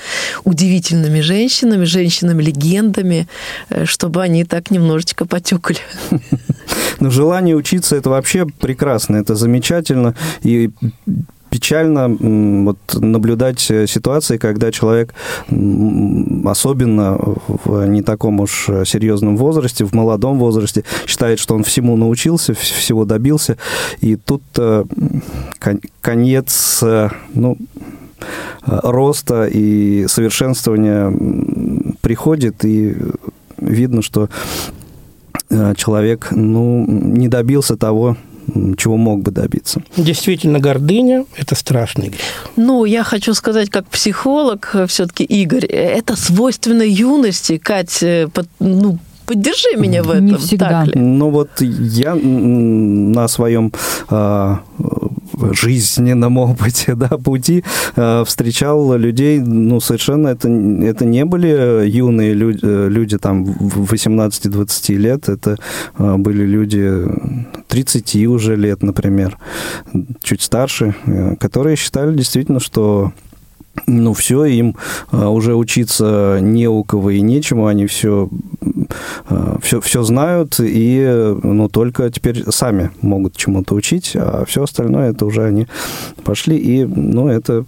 [0.44, 3.28] удивительными женщинами, женщинами-легендами,
[3.70, 5.80] э, чтобы они так немножечко потюкали.
[7.00, 10.16] Но желание учиться– это вообще прекрасно, это замечательно.
[10.44, 10.70] И
[11.56, 12.10] печально
[12.66, 15.14] вот, наблюдать ситуации, когда человек,
[16.44, 22.54] особенно в не таком уж серьезном возрасте, в молодом возрасте, считает, что он всему научился,
[22.54, 23.58] всего добился,
[24.02, 24.84] и тут э,
[26.02, 27.58] конец, э, ну,
[28.66, 31.14] роста и совершенствования
[32.02, 32.98] приходит, и
[33.60, 34.28] видно, что
[35.50, 38.18] Э, человек ну, не добился того,
[38.78, 39.82] чего мог бы добиться.
[39.98, 42.22] Действительно, гордыня– это страшный грех.
[42.56, 48.04] Ну, я хочу сказать, как психолог, э, все-таки, Игорь, э, это свойственно юности, Кать,
[48.60, 50.26] ну, Поддержи меня в этом.
[50.26, 50.70] Не всегда.
[50.86, 51.02] Так ли?
[51.02, 53.72] Ну вот я на своем
[54.10, 54.62] а,
[55.54, 57.64] жизненном опыте, да, пути
[57.96, 65.30] э, встречал людей, ну, совершенно это, это не были юные люди, люди там 18-20 лет,
[65.30, 65.58] это
[65.98, 67.04] э, были люди
[67.68, 69.38] 30 уже лет, например,
[70.22, 73.12] чуть старше, э, которые считали действительно, что
[73.88, 74.76] ну, все, им
[75.12, 78.30] а, уже учиться не у кого и нечему, они все,
[79.62, 85.26] все, все знают, и ну, только теперь сами могут чему-то учить, а все остальное это
[85.26, 85.68] уже они
[86.24, 87.66] пошли, и ну, это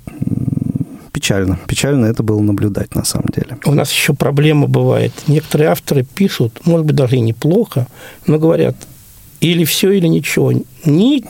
[1.17, 1.57] печально.
[1.67, 3.57] Печально это было наблюдать на самом деле.
[3.65, 5.11] У нас еще проблема бывает.
[5.27, 7.87] Некоторые авторы пишут, может быть, даже и неплохо,
[8.27, 8.75] но говорят,
[9.41, 10.51] или все, или ничего.
[10.85, 11.25] Ни,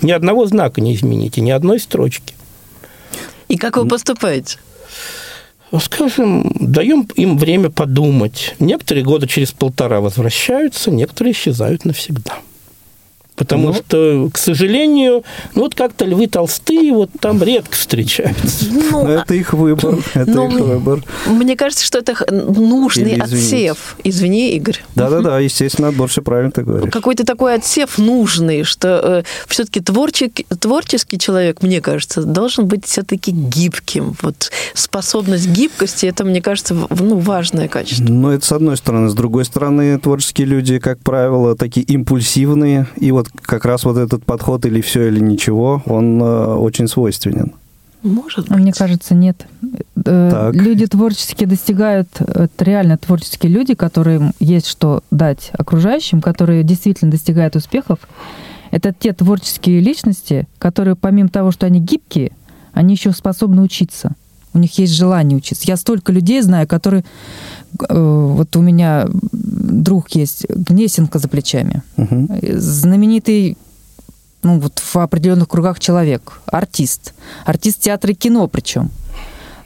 [0.00, 2.35] ни одного знака не измените, ни одной строчки.
[3.48, 4.58] И как вы поступаете?
[5.80, 8.54] скажем, даем им время подумать.
[8.58, 12.38] Некоторые года через полтора возвращаются, некоторые исчезают навсегда.
[13.36, 15.22] Потому ну, что, к сожалению,
[15.54, 18.66] ну вот как-то львы толстые вот там редко встречаются.
[18.70, 19.98] Ну, это их выбор.
[20.14, 21.04] Это ну, их выбор.
[21.26, 23.96] Мне кажется, что это нужный Или отсев.
[24.04, 24.82] Извини, Игорь.
[24.94, 26.90] Да-да-да, естественно, отбор, все правильно ты говоришь.
[26.90, 33.30] Какой-то такой отсев нужный, что э, все-таки творческий, творческий человек, мне кажется, должен быть все-таки
[33.30, 34.16] гибким.
[34.22, 38.04] Вот способность гибкости, это, мне кажется, ну, важное качество.
[38.04, 39.08] Ну, это с одной стороны.
[39.08, 44.24] С другой стороны, творческие люди, как правило, такие импульсивные, и вот как раз вот этот
[44.24, 47.52] подход или все, или ничего, он э, очень свойственен.
[48.02, 48.62] Может а быть.
[48.62, 49.46] Мне кажется, нет.
[50.04, 50.54] Э, так.
[50.54, 57.56] Люди творческие достигают, это реально творческие люди, которым есть что дать окружающим, которые действительно достигают
[57.56, 57.98] успехов.
[58.70, 62.32] Это те творческие личности, которые помимо того, что они гибкие,
[62.72, 64.12] они еще способны учиться.
[64.54, 65.64] У них есть желание учиться.
[65.66, 67.04] Я столько людей знаю, которые...
[67.88, 71.82] Э, вот у меня друг есть, Гнесинка за плечами.
[71.96, 72.28] Угу.
[72.54, 73.56] Знаменитый
[74.42, 77.14] ну, вот в определенных кругах человек, артист.
[77.44, 78.90] Артист театра и кино причем.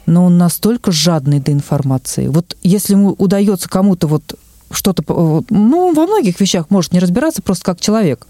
[0.07, 2.27] Но он настолько жадный до информации.
[2.27, 4.35] Вот если ему удается кому-то вот
[4.71, 5.03] что-то...
[5.49, 8.25] Ну, во многих вещах может не разбираться просто как человек.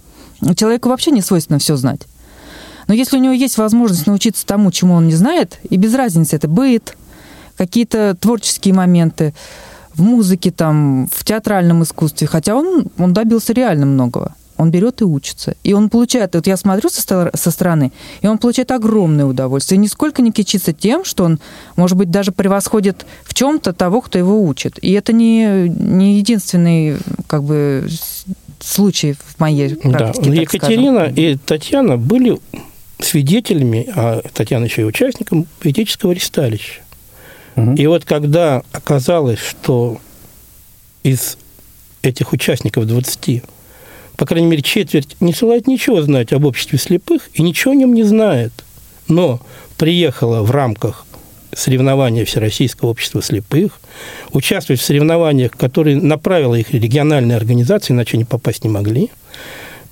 [0.55, 2.01] Человеку вообще не свойственно все знать.
[2.87, 6.35] Но если у него есть возможность научиться тому, чему он не знает, и без разницы,
[6.35, 6.97] это быт,
[7.55, 9.33] какие-то творческие моменты,
[9.95, 14.35] в музыке, там, в театральном искусстве, хотя он, он добился реально многого.
[14.57, 15.55] Он берет и учится.
[15.63, 19.77] И он получает, вот я смотрю со, со стороны, и он получает огромное удовольствие.
[19.77, 21.39] И нисколько не кичится тем, что он,
[21.75, 24.77] может быть, даже превосходит в чем-то того, кто его учит.
[24.83, 27.87] И это не, не единственный, как бы,
[28.59, 30.29] случай в моей практике.
[30.29, 30.41] Да.
[30.41, 31.15] Екатерина скажем.
[31.15, 32.39] и Татьяна были
[32.99, 36.81] свидетелями, а Татьяна еще и участником поэтического ресталища.
[37.55, 39.99] И вот когда оказалось, что
[41.03, 41.37] из
[42.01, 43.43] этих участников 20,
[44.15, 47.93] по крайней мере, четверть не желает ничего знать об обществе слепых и ничего о нем
[47.93, 48.53] не знает,
[49.07, 49.41] но
[49.77, 51.05] приехала в рамках
[51.53, 53.79] соревнования Всероссийского общества слепых,
[54.31, 59.09] участвовать в соревнованиях, которые направила их региональная организация, иначе они попасть не могли.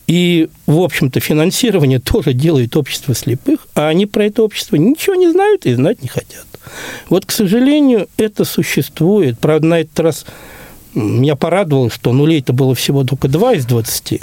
[0.07, 5.29] И, в общем-то, финансирование тоже делает общество слепых, а они про это общество ничего не
[5.29, 6.45] знают и знать не хотят.
[7.09, 9.39] Вот, к сожалению, это существует.
[9.39, 10.25] Правда, на этот раз
[10.93, 14.21] меня порадовало, что нулей-то было всего только два из 20.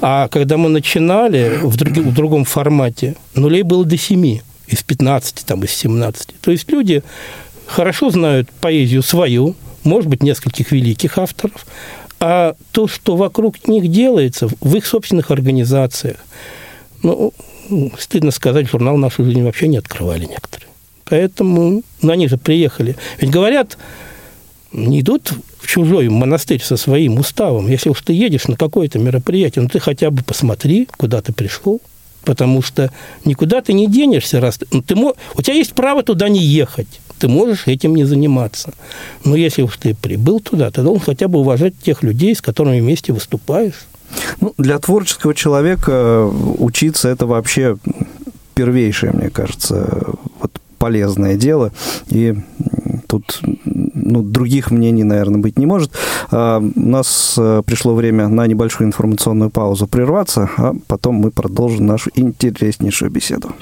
[0.00, 5.44] А когда мы начинали в, друг, в другом формате, нулей было до 7 из 15,
[5.44, 6.40] там, из 17.
[6.40, 7.02] То есть люди
[7.66, 11.66] хорошо знают поэзию свою, может быть, нескольких великих авторов,
[12.20, 16.16] а то, что вокруг них делается в их собственных организациях,
[17.02, 17.32] ну,
[17.98, 20.67] стыдно сказать, журнал «Нашу жизнь» вообще не открывали некоторые.
[21.08, 22.96] Поэтому ну, они же приехали.
[23.18, 23.78] Ведь говорят,
[24.72, 27.68] не идут в чужой монастырь со своим уставом.
[27.68, 31.80] Если уж ты едешь на какое-то мероприятие, ну ты хотя бы посмотри, куда ты пришел.
[32.24, 32.92] Потому что
[33.24, 37.00] никуда ты не денешься, раз ну, ты, у тебя есть право туда не ехать.
[37.18, 38.74] Ты можешь этим не заниматься.
[39.24, 42.80] Но если уж ты прибыл туда, ты должен хотя бы уважать тех людей, с которыми
[42.80, 43.86] вместе выступаешь.
[44.40, 46.24] Ну, для творческого человека э,
[46.58, 47.76] учиться это вообще
[48.54, 50.14] первейшее, мне кажется,
[50.78, 51.72] полезное дело,
[52.08, 52.34] и
[53.06, 53.40] тут
[53.94, 55.92] ну, других мнений, наверное, быть не может.
[56.30, 61.86] А, у нас э, пришло время на небольшую информационную паузу прерваться, а потом мы продолжим
[61.86, 63.52] нашу интереснейшую беседу.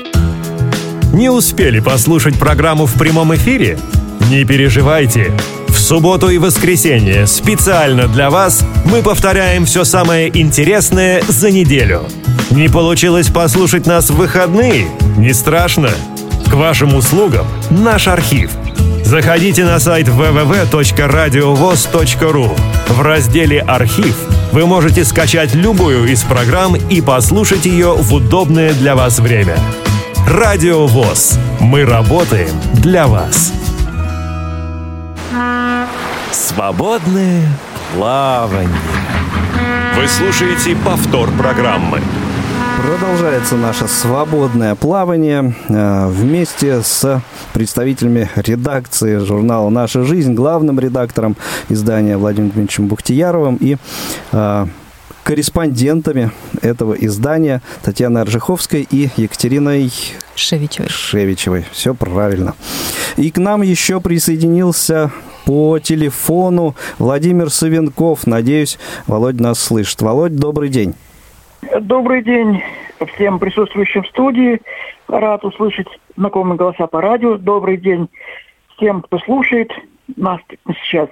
[1.13, 3.79] Не успели послушать программу в прямом эфире?
[4.31, 5.33] Не переживайте.
[5.69, 12.03] В субботу и воскресенье специально для вас мы повторяем все самое интересное за неделю.
[12.51, 14.89] Не получилось послушать нас в выходные?
[15.17, 15.91] Не страшно.
[16.51, 18.51] К вашим услугам наш архив.
[19.05, 22.59] Заходите на сайт www.radiovoz.ru.
[22.89, 24.17] В разделе «Архив»
[24.53, 29.57] вы можете скачать любую из программ и послушать ее в удобное для вас время.
[30.29, 31.39] Радио ВОЗ.
[31.61, 33.53] Мы работаем для вас.
[36.33, 37.43] Свободное
[37.95, 38.71] плавание.
[39.97, 42.01] Вы слушаете повтор программы.
[42.87, 47.21] Продолжается наше свободное плавание э, вместе с
[47.53, 51.37] представителями редакции журнала «Наша жизнь», главным редактором
[51.69, 53.77] издания Владимиром Дмитриевичем Бухтияровым и
[54.31, 54.67] э,
[55.25, 56.31] корреспондентами
[56.63, 59.93] этого издания Татьяной Аржиховской и Екатериной
[60.37, 60.89] Шевичевой.
[60.89, 61.67] Шевичевой.
[61.73, 62.55] Все правильно.
[63.17, 65.11] И к нам еще присоединился
[65.45, 68.29] по телефону Владимир Савенков.
[68.29, 70.01] Надеюсь, Володь нас слышит.
[70.01, 70.95] Володь, добрый день.
[71.81, 72.63] Добрый день
[73.15, 74.61] всем присутствующим в студии.
[75.09, 77.37] Рад услышать знакомые голоса по радио.
[77.37, 78.09] Добрый день
[78.77, 79.71] всем, кто слушает
[80.17, 80.41] нас
[80.85, 81.09] сейчас.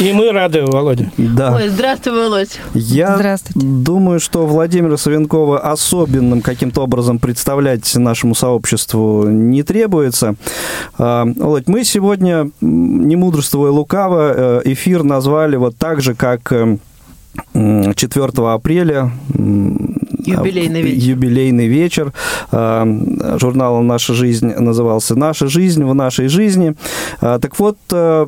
[0.00, 1.10] И мы рады, Володя.
[1.18, 1.54] Да.
[1.56, 2.58] Ой, здравствуй, Володь.
[2.72, 3.60] Я Здравствуйте.
[3.66, 10.36] думаю, что Владимира Савенкова особенным каким-то образом представлять нашему сообществу не требуется.
[10.98, 16.78] А, Володь, мы сегодня, не мудрствуя лукаво, э, эфир назвали вот так же, как э,
[17.52, 19.10] 4 апреля
[20.26, 21.10] Юбилейный вечер.
[21.10, 22.12] юбилейный вечер.
[22.50, 22.86] А,
[23.38, 26.74] Журнал «Наша жизнь» назывался «Наша жизнь в нашей жизни».
[27.20, 28.26] А, Так вот, э,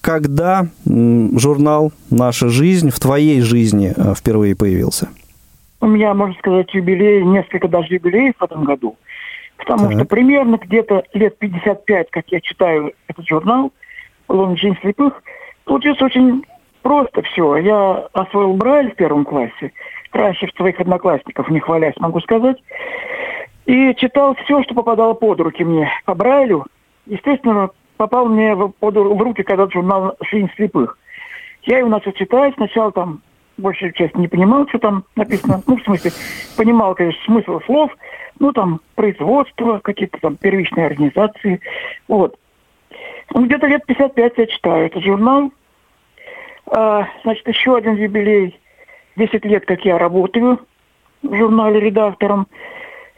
[0.00, 5.08] когда журнал «Наша жизнь» в твоей жизни э, впервые появился?
[5.80, 8.96] У меня, можно сказать, юбилей, несколько даже юбилеев в этом году.
[9.58, 9.92] Потому Так.
[9.94, 13.72] что примерно где-то лет 55, как я читаю этот журнал
[14.28, 15.22] «Лунный день слепых»,
[15.64, 16.44] получилось очень
[16.86, 17.56] просто все.
[17.56, 19.72] Я освоил Брайль в первом классе,
[20.12, 22.58] раньше своих одноклассников, не хвалясь, могу сказать.
[23.64, 26.64] И читал все, что попадало под руки мне по Брайлю.
[27.06, 30.96] Естественно, попал мне в, под в руки когда журнал «Жизнь слепых».
[31.64, 32.54] Я его начал читать.
[32.54, 33.20] Сначала там
[33.56, 35.62] большую часть не понимал, что там написано.
[35.66, 36.12] Ну, в смысле,
[36.56, 37.90] понимал, конечно, смысл слов.
[38.38, 41.60] Ну, там, производство, какие-то там первичные организации.
[42.06, 42.38] Вот.
[43.34, 45.50] Ну, где-то лет 55 я читаю этот журнал.
[46.70, 48.58] А, значит, еще один юбилей.
[49.16, 50.60] 10 лет, как я работаю
[51.22, 52.46] в журнале редактором.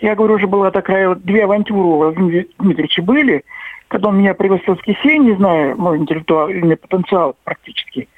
[0.01, 3.45] Я говорю, уже была такая вот, две авантюры у Владимира Дмитриевича были,
[3.89, 8.09] когда он меня пригласил в воскресенье, зная мой интеллектуальный потенциал практически.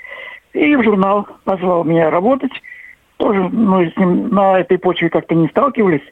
[0.53, 2.53] И в журнал позвал меня работать.
[3.17, 6.03] Тоже мы с ним на этой почве как-то не сталкивались.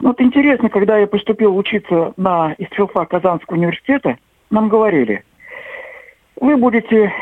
[0.00, 4.18] Ну, Вот интересно, когда я поступил учиться на ИСТФИЛФА Казанского университета,
[4.50, 5.22] нам говорили,
[6.40, 7.12] вы будете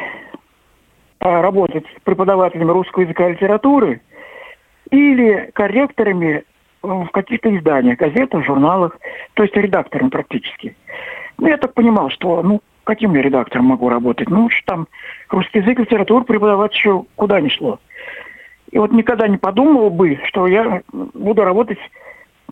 [1.20, 4.00] работать преподавателями русского языка и литературы
[4.90, 6.42] или корректорами э,
[6.82, 8.98] в каких-то изданиях, газетах, журналах,
[9.34, 10.76] то есть редактором практически.
[11.38, 14.28] Ну, я так понимал, что, ну, каким я редактором могу работать?
[14.30, 14.88] Ну, что там
[15.28, 17.78] русский язык, литературу преподавать еще куда ни шло.
[18.70, 21.78] И вот никогда не подумал бы, что я буду работать,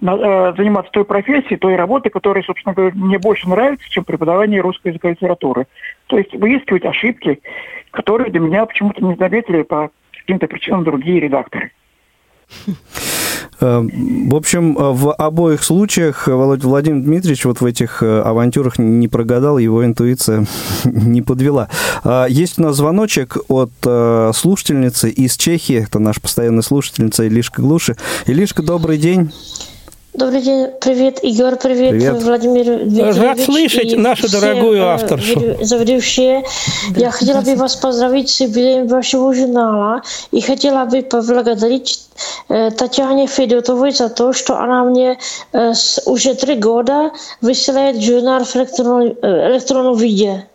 [0.01, 5.09] заниматься той профессией, той работой, которая, собственно говоря, мне больше нравится, чем преподавание русского языка
[5.09, 5.67] и литературы.
[6.07, 7.41] То есть выискивать ошибки,
[7.91, 11.73] которые до меня почему-то не заметили по каким-то причинам другие редакторы.
[13.61, 19.09] Э, В общем, э, в обоих случаях Владимир Дмитриевич вот в этих э, авантюрах не
[19.09, 20.47] прогадал, его интуиция
[20.85, 21.69] не подвела.
[22.05, 27.63] А, Есть у нас звоночек от э, слушательницы из Чехии, это наша постоянная слушательница Илишка
[27.63, 27.97] Глуши.
[28.27, 29.31] Илишка, добрый день.
[30.19, 32.23] Добрый день, привет, Игорь, привет, Привет.
[32.25, 33.17] Владимир Дмитриевич.
[33.23, 35.39] Рад слышать и нашу все, дорогую э, авторшу.
[35.39, 36.43] веду- Заведущие.
[36.97, 40.03] Я хотела бы вас поздравить с юбилеем вашего журнала
[40.33, 42.01] и хотела бы поблагодарить
[42.49, 45.19] э, Татьяне Федотовой за то, что она мне
[45.53, 50.49] э, с- уже три года высылает журнал в электронном, э, электронном виде.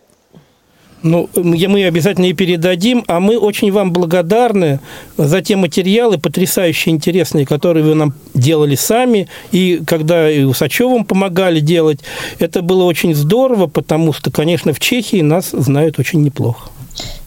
[1.04, 4.80] Ну, мы обязательно и передадим, а мы очень вам благодарны
[5.18, 11.60] за те материалы потрясающе интересные, которые вы нам делали сами, и когда и Усачевым помогали
[11.60, 11.98] делать,
[12.38, 16.70] это было очень здорово, потому что, конечно, в Чехии нас знают очень неплохо.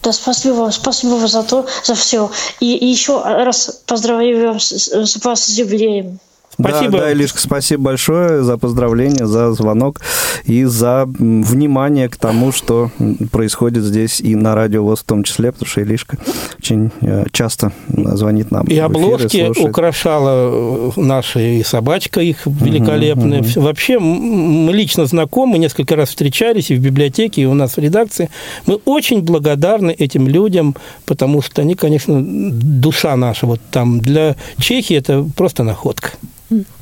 [0.01, 2.31] Да, спасибо вам, спасибо вам за то, за все.
[2.59, 6.19] И, и еще раз поздравляю вас с- вас с юбилеем.
[6.59, 6.91] Спасибо.
[6.93, 10.01] Да, да, Илишка, спасибо большое за поздравление, за звонок
[10.45, 12.89] и за внимание к тому, что
[13.31, 16.17] происходит здесь и на радио ВОЗ в том числе, потому что Илишка
[16.57, 18.65] очень э, часто звонит нам.
[18.65, 19.69] И эфир обложки слушает.
[19.69, 23.43] украшала э, наша и собачка их великолепная.
[23.43, 27.77] Всё- Вообще, м, мы лично знакомы, несколько раз встречались и в библиотеке, и у нас
[27.77, 28.29] в редакции.
[28.65, 33.45] Мы очень благодарны этим людям, потому что они, конечно, душа наша.
[33.45, 36.11] Вот там для Чехии это просто находка.
[36.49, 36.76] А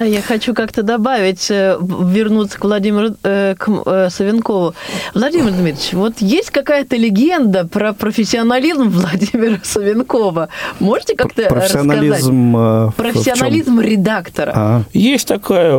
[0.00, 4.74] Я хочу как-то добавить, э, вернуться к Владимиру э, к э, Савенкову.
[5.12, 10.50] Владимир Дмитриевич, вот есть какая-то легенда про профессионализм Владимира Савенкова.
[10.78, 11.72] Можете как-то рассказать?
[11.72, 12.52] Профессионализм...
[12.54, 12.92] чём?
[12.96, 14.52] Профессионализм редактора.
[14.54, 15.72] А, Есть такая...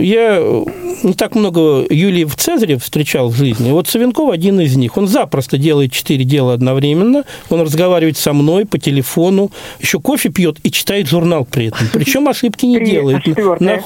[0.00, 0.64] Я
[1.02, 3.70] не так много Юлиев Цезарев встречал в жизни.
[3.70, 4.96] Вот Савенков один из них.
[4.96, 7.24] Он запросто делает четыре дела одновременно.
[7.48, 11.88] Он разговаривает со мной по телефону, еще кофе пьет и читает журнал при этом.
[11.92, 13.21] Причем ошибки не делает.
[13.22, 13.82] Четвёртое?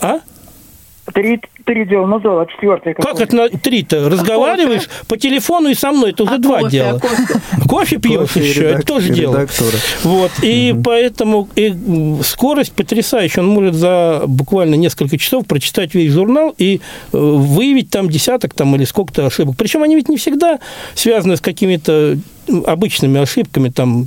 [0.00, 0.20] На- А?
[1.12, 4.08] Три, три дела назвал, а четвертое Как это на три-то?
[4.08, 6.10] Разговариваешь по телефону и со мной.
[6.10, 6.90] Это уже А два кофе, дела.
[6.90, 7.40] а кофе?
[7.68, 9.46] Кофе пьешь кофе еще, это редак- тоже дело.
[10.02, 11.74] Вот, и поэтому и
[12.22, 13.42] скорость потрясающая.
[13.42, 16.80] Он может за буквально несколько часов прочитать весь журнал и
[17.12, 19.56] э, выявить там десяток там, или сколько-то ошибок.
[19.56, 20.58] Причем они ведь не всегда
[20.94, 22.18] связаны с какими-то
[22.66, 24.04] обычными ошибками, там,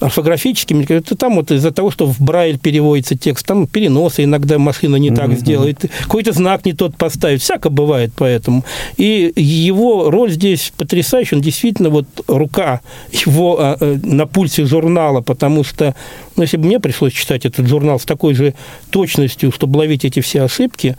[0.00, 0.84] орфографическими.
[0.88, 5.10] Это там вот из-за того, что в Брайль переводится текст, там переносы иногда машина не
[5.10, 8.64] так сделает, какой-то знак не не тот поставить, всяко бывает поэтому.
[8.96, 12.80] И его роль здесь потрясающая, он действительно вот рука
[13.12, 15.94] его а, э, на пульсе журнала, потому что,
[16.36, 18.54] ну, если бы мне пришлось читать этот журнал с такой же
[18.90, 20.96] точностью, чтобы ловить эти все ошибки,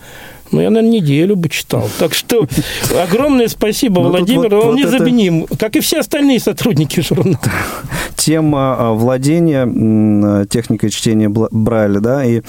[0.52, 1.90] ну, я, наверное, неделю бы читал.
[1.98, 2.48] Так что
[3.02, 4.54] огромное спасибо, ну, Владимир.
[4.54, 7.40] Он незаменим, как и все остальные сотрудники журнала.
[8.18, 12.42] Тема а, владения техникой чтения Брайля, да, и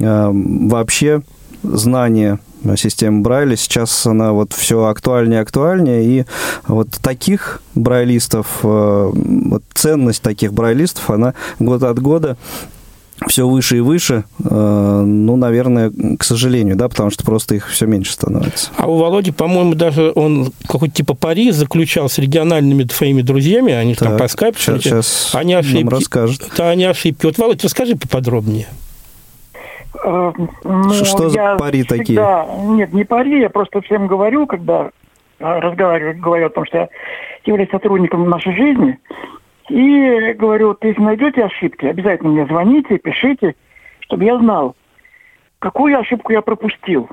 [0.00, 1.22] а, вообще
[1.62, 2.38] знание
[2.76, 3.56] системы Брайля.
[3.56, 6.04] Сейчас она вот все актуальнее и актуальнее.
[6.04, 6.24] И
[6.66, 12.36] вот таких брайлистов, а, вот ценность таких брайлистов, она год от года
[13.28, 17.86] все выше и выше, э, ну, наверное, к сожалению, да, потому что просто их все
[17.86, 18.70] меньше становится.
[18.76, 23.94] А у Володи, по-моему, даже он какой-то типа Пари заключал с региональными своими друзьями, они
[23.94, 24.58] так, там по скайпу.
[24.58, 26.42] Сейчас, сейчас они ошибки, расскажут.
[26.56, 27.26] Да, они ошибки.
[27.26, 28.68] Вот, Володь, расскажи поподробнее.
[30.04, 30.32] Э,
[30.64, 32.44] ну, что за пари всегда...
[32.44, 32.76] такие?
[32.76, 34.90] Нет, не пари, я просто всем говорю, когда
[35.38, 36.88] разговариваю, говорю о том, что я
[37.44, 38.98] являюсь сотрудником нашей жизни,
[39.68, 43.54] и говорю, вот если найдете ошибки, обязательно мне звоните, пишите,
[44.00, 44.76] чтобы я знал,
[45.58, 47.08] какую ошибку я пропустил.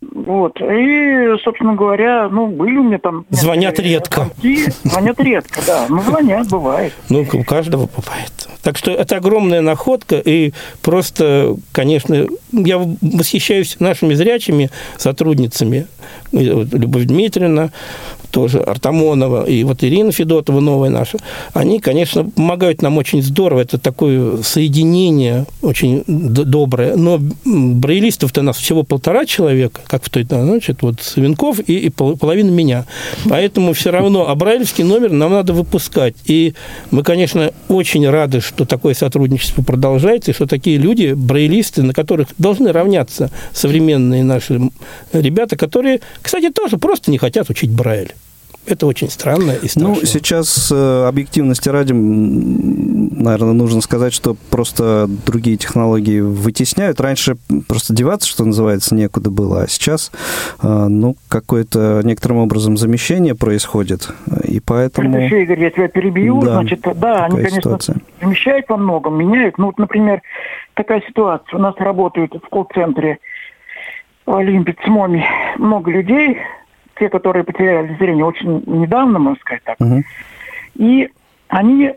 [0.00, 0.58] Вот.
[0.60, 3.26] И, собственно говоря, ну, были у меня там...
[3.28, 4.30] Звонят редко.
[4.40, 5.86] Звонки, звонят редко, да.
[5.90, 6.94] Ну, звонят, бывает.
[7.10, 8.48] Ну, у каждого бывает.
[8.62, 15.86] Так что это огромная находка, и просто, конечно, я восхищаюсь нашими зрячими сотрудницами.
[16.32, 17.70] Любовь Дмитриевна,
[18.30, 21.18] тоже Артамонова и вот Ирина Федотова, новая наша,
[21.52, 23.60] они, конечно, помогают нам очень здорово.
[23.60, 26.96] Это такое соединение очень доброе.
[26.96, 32.50] Но брайлистов-то нас всего полтора человека, как в той, значит, вот Савенков и, и половина
[32.50, 32.86] меня.
[33.28, 36.14] Поэтому все равно, а брайлевский номер нам надо выпускать.
[36.24, 36.54] И
[36.90, 42.28] мы, конечно, очень рады, что такое сотрудничество продолжается, и что такие люди, брайлисты, на которых
[42.38, 44.60] должны равняться современные наши
[45.12, 48.14] ребята, которые, кстати, тоже просто не хотят учить Брайль.
[48.70, 49.88] Это очень странно и страшно.
[49.88, 57.00] Ну, сейчас э, объективности ради, наверное, нужно сказать, что просто другие технологии вытесняют.
[57.00, 60.12] Раньше просто деваться, что называется, некуда было, а сейчас,
[60.62, 64.08] э, ну, какое-то некоторым образом замещение происходит,
[64.44, 65.10] и поэтому...
[65.10, 66.40] Следующий, Игорь, я тебя перебью.
[66.40, 67.96] Да, Значит, да, они, конечно, ситуация.
[68.20, 69.58] замещают во многом, меняют.
[69.58, 70.22] Ну, вот, например,
[70.74, 71.58] такая ситуация.
[71.58, 73.18] У нас работают в колл-центре
[74.26, 75.24] Олимпик с МОМИ
[75.58, 76.38] много людей,
[77.00, 79.80] те, которые потеряли зрение очень недавно, можно сказать так.
[79.80, 80.02] Угу.
[80.76, 81.10] И
[81.48, 81.94] они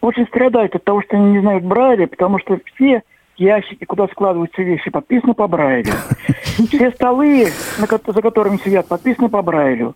[0.00, 3.02] очень страдают от того, что они не знают Брайля, потому что все
[3.36, 5.92] ящики, куда складываются вещи, подписаны по Брайлю.
[6.70, 7.86] Все столы, за
[8.22, 9.94] которыми сидят, подписаны по Брайлю.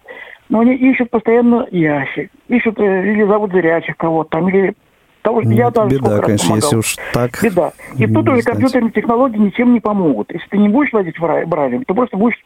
[0.49, 2.30] Но они ищут постоянно ящик.
[2.49, 4.74] Ищут э, или зовут зрячих кого-то там, или
[5.22, 7.30] того, что я даже Беда, конечно, если уж так.
[7.43, 7.72] Беда.
[7.97, 10.32] И тут уже компьютерные технологии ничем не помогут.
[10.32, 12.38] Если ты не будешь владеть Брайлем, то просто будешь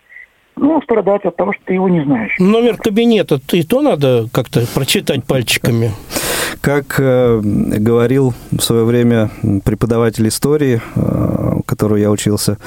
[0.56, 2.32] ну, страдать от того, что ты его не знаешь.
[2.38, 5.92] Номер кабинета, и то надо как-то прочитать пальчиками.
[6.62, 9.30] Как э, говорил в свое время
[9.64, 12.58] преподаватель истории, э, которого я учился,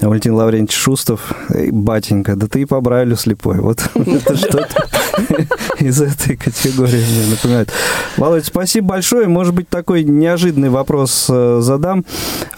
[0.00, 1.32] Валентин Лаврентьевич Шустов,
[1.72, 3.58] батенька, да ты и по Брайлю слепой.
[3.58, 4.88] Вот это что-то
[5.80, 7.72] из этой категории мне напоминает.
[8.16, 9.26] Володь, спасибо большое.
[9.26, 12.04] Может быть, такой неожиданный вопрос э, задам.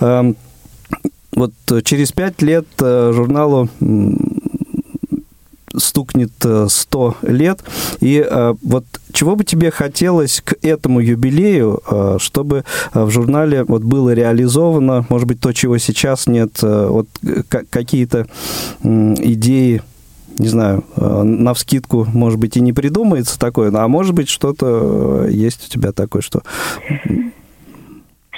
[0.01, 0.37] Эм,
[1.35, 1.53] вот
[1.85, 3.69] через пять лет э, журналу
[5.77, 7.61] стукнет 100 э, лет.
[8.01, 13.83] И э, вот чего бы тебе хотелось к этому юбилею, э, чтобы в журнале вот
[13.83, 17.09] было реализовано, может быть, то, чего сейчас нет, вот
[17.71, 18.27] какие-то
[18.83, 19.83] идеи,
[20.39, 25.67] не знаю, на вскидку, может быть, и не придумается такое, а может быть, что-то есть
[25.67, 26.43] у тебя такое, что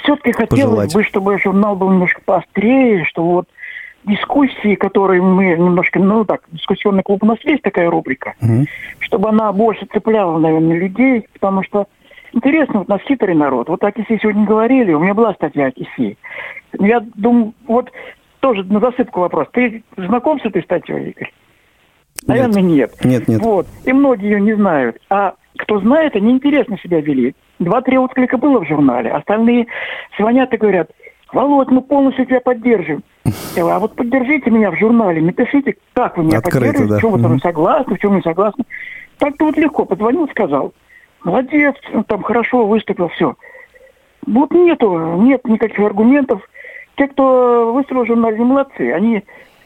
[0.07, 0.93] все-таки хотелось пожелать.
[0.93, 3.47] бы, чтобы журнал был немножко поострее, что вот
[4.07, 8.65] дискуссии, которые мы немножко, ну так, дискуссионный клуб у нас есть такая рубрика, mm-hmm.
[8.99, 11.87] чтобы она больше цепляла, наверное, людей, потому что
[12.33, 13.69] интересно, вот у нас хитрый народ.
[13.69, 16.17] Вот о Кисе сегодня говорили, у меня была статья о Кисе.
[16.79, 17.91] Я думаю, вот
[18.39, 19.47] тоже на засыпку вопрос.
[19.51, 21.31] Ты знаком с этой статьей, Игорь?
[22.25, 22.93] Наверное, нет.
[23.03, 23.41] Нет, нет.
[23.41, 23.67] Вот.
[23.85, 24.97] И многие ее не знают.
[25.09, 27.35] А кто знает, они интересно себя вели.
[27.59, 29.11] Два-три отклика было в журнале.
[29.11, 29.67] Остальные
[30.17, 30.91] звонят и говорят–
[31.33, 33.03] Володь, мы полностью тебя поддержим.
[33.55, 36.97] Говорю, а вот поддержите меня в журнале, напишите, как вы меня Открыто, поддерживаете, да.
[36.97, 38.63] в чем вы там согласны, в чем не согласны.
[39.17, 40.73] Так-то вот легко, позвонил, сказал.
[41.23, 41.75] Молодец,
[42.07, 43.35] там хорошо выступил, все.
[44.25, 46.41] Вот нету, нет никаких аргументов.
[46.95, 48.91] Те, кто выступил в журнале, не молодцы.
[48.91, 49.23] Они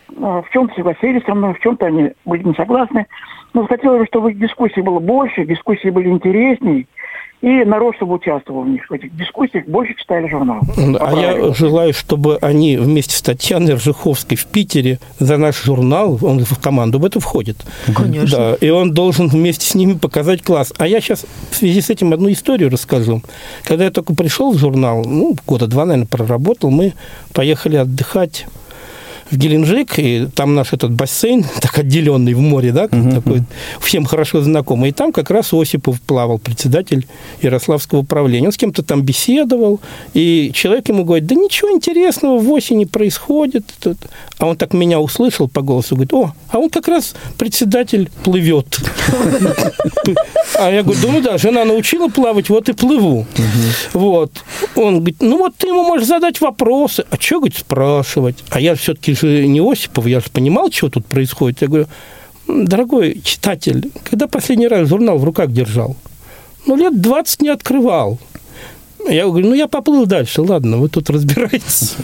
[0.09, 3.05] в чем-то согласились со мной, в чем-то они были не согласны.
[3.53, 6.87] Но хотелось бы, чтобы дискуссий было больше, дискуссии были интереснее,
[7.41, 10.61] и народ, чтобы участвовал в них, в этих дискуссиях, больше читали журнал.
[10.99, 16.43] А я желаю, чтобы они вместе с Татьяной Ржиховской в Питере за наш журнал, он
[16.45, 17.57] в команду в это входит.
[17.95, 18.37] Конечно.
[18.37, 20.71] Да, и он должен вместе с ними показать класс.
[20.77, 23.21] А я сейчас в связи с этим одну историю расскажу.
[23.63, 26.93] Когда я только пришел в журнал, ну, года два, наверное, проработал, мы
[27.33, 28.45] поехали отдыхать
[29.31, 33.15] в Геленджик, и там наш этот бассейн, так отделенный в море, да, uh-huh.
[33.15, 33.43] такой,
[33.79, 37.07] всем хорошо знакомый, и там как раз Осипов плавал, председатель
[37.41, 38.47] Ярославского управления.
[38.47, 39.79] Он с кем-то там беседовал,
[40.13, 43.65] и человек ему говорит, да ничего интересного в осени происходит.
[44.37, 48.79] А он так меня услышал по голосу, говорит, о, а он как раз председатель плывет.
[50.55, 53.25] А я говорю, ну да, жена научила плавать, вот и плыву.
[53.93, 54.31] Вот.
[54.75, 57.05] Он говорит, ну вот ты ему можешь задать вопросы.
[57.09, 58.43] А что, говорит, спрашивать?
[58.49, 61.61] А я все-таки же не Осипов, я же понимал, что тут происходит.
[61.61, 61.87] Я говорю,
[62.47, 65.95] дорогой читатель, когда последний раз журнал в руках держал?
[66.65, 68.19] Ну, лет 20 не открывал.
[69.09, 71.95] Я говорю, ну, я поплыл дальше, ладно, вы тут разбираетесь.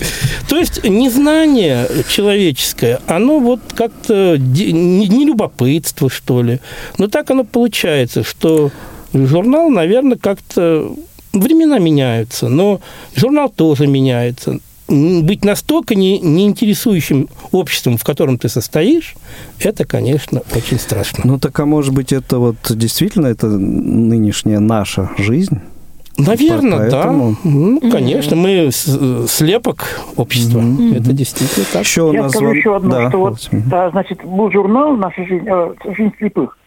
[0.50, 6.60] То есть незнание человеческое, оно вот как-то не любопытство, что ли.
[6.98, 8.72] Но так оно получается, что
[9.14, 10.92] журнал, наверное, как-то
[11.34, 12.82] времена меняются, но
[13.16, 19.16] журнал тоже меняется быть настолько не, не интересующим обществом, в котором ты состоишь,
[19.60, 21.24] это, конечно, очень страшно.
[21.26, 25.60] Ну так, а может быть, это вот действительно это нынешняя наша жизнь?
[26.18, 27.32] Наверное, Поэтому...
[27.32, 27.38] да.
[27.44, 30.60] Ну, конечно, мы слепок общества.
[30.60, 30.98] Mm-hmm.
[31.00, 31.84] Это действительно так.
[31.84, 33.10] Еще Я скажу еще одно, да.
[33.10, 36.58] что вот, да, значит, был журнал «Наша жизнь, э, жизнь слепых».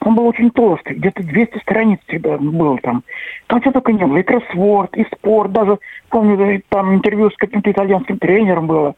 [0.00, 3.02] Он был очень толстый, где-то 200 страниц всегда был там.
[3.46, 5.78] Там что только не было, и кроссворд, и спорт, даже,
[6.10, 8.94] помню, там интервью с каким-то итальянским тренером было.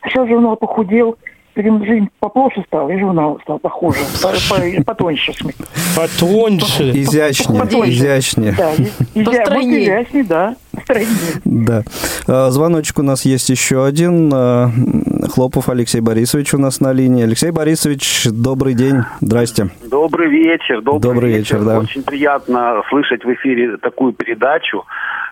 [0.00, 1.16] А сейчас журнал похудел,
[1.56, 3.98] Видимо, жизнь попроще стала, и журнал стал похуже,
[4.86, 5.32] потоньше.
[5.96, 6.90] Потоньше.
[6.92, 8.54] Изящнее, изящнее.
[8.56, 10.56] Да, изящнее, да.
[11.44, 11.82] Да.
[12.26, 14.30] А, звоночек у нас есть еще один.
[14.32, 14.70] А,
[15.32, 17.24] Хлопов Алексей Борисович у нас на линии.
[17.24, 18.98] Алексей Борисович, добрый день.
[19.20, 19.70] Здрасте.
[19.90, 20.80] Добрый вечер.
[20.82, 21.56] Добрый, добрый вечер.
[21.58, 21.78] вечер да.
[21.80, 24.84] Очень приятно слышать в эфире такую передачу.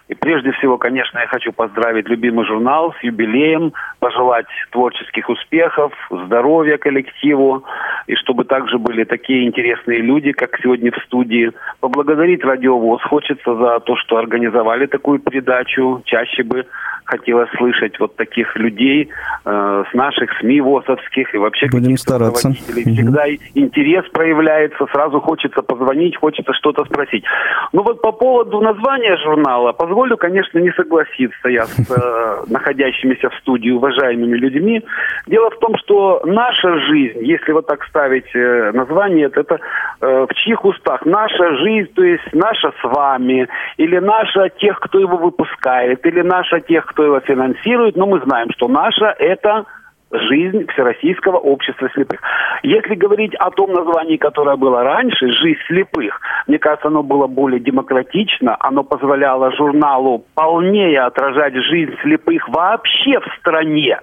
[0.09, 6.79] И прежде всего, конечно, я хочу поздравить любимый журнал с юбилеем, пожелать творческих успехов, здоровья
[6.79, 7.65] коллективу,
[8.07, 11.53] и чтобы также были такие интересные люди, как сегодня в студии.
[11.81, 16.03] Поблагодарить Радиовоз хочется за то, что организовали такую передачу.
[16.07, 16.67] Чаще бы
[17.09, 19.09] хотелось слышать вот таких людей
[19.45, 22.51] э, с наших СМИ ВОСовских и вообще Будем стараться.
[22.53, 23.39] Всегда угу.
[23.55, 27.25] интерес проявляется, сразу хочется позвонить, хочется что-то спросить.
[27.73, 33.35] Ну вот по поводу названия журнала, позволю, конечно, не согласиться я с э, находящимися в
[33.37, 34.85] студии уважаемыми людьми.
[35.27, 39.59] Дело в том, что наша жизнь, если вот так ставить э, название, это
[40.01, 41.07] э, в чьих устах?
[41.07, 43.49] Наша жизнь, то есть наша с вами,
[43.79, 48.49] или наша тех, кто его выпускает, или наша тех, кто его финансирует, но мы знаем,
[48.57, 49.67] что наша это
[50.11, 52.21] жизнь Всероссийского общества слепых.
[52.63, 57.61] Если говорить о том названии, которое было раньше, «Жизнь слепых», мне кажется, оно было более
[57.61, 63.99] демократично, оно позволяло журналу полнее отражать жизнь слепых вообще в стране.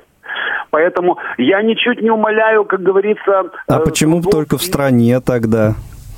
[0.69, 3.51] Поэтому я ничуть не умоляю, как говорится...
[3.67, 5.73] А э, почему только в стране тогда?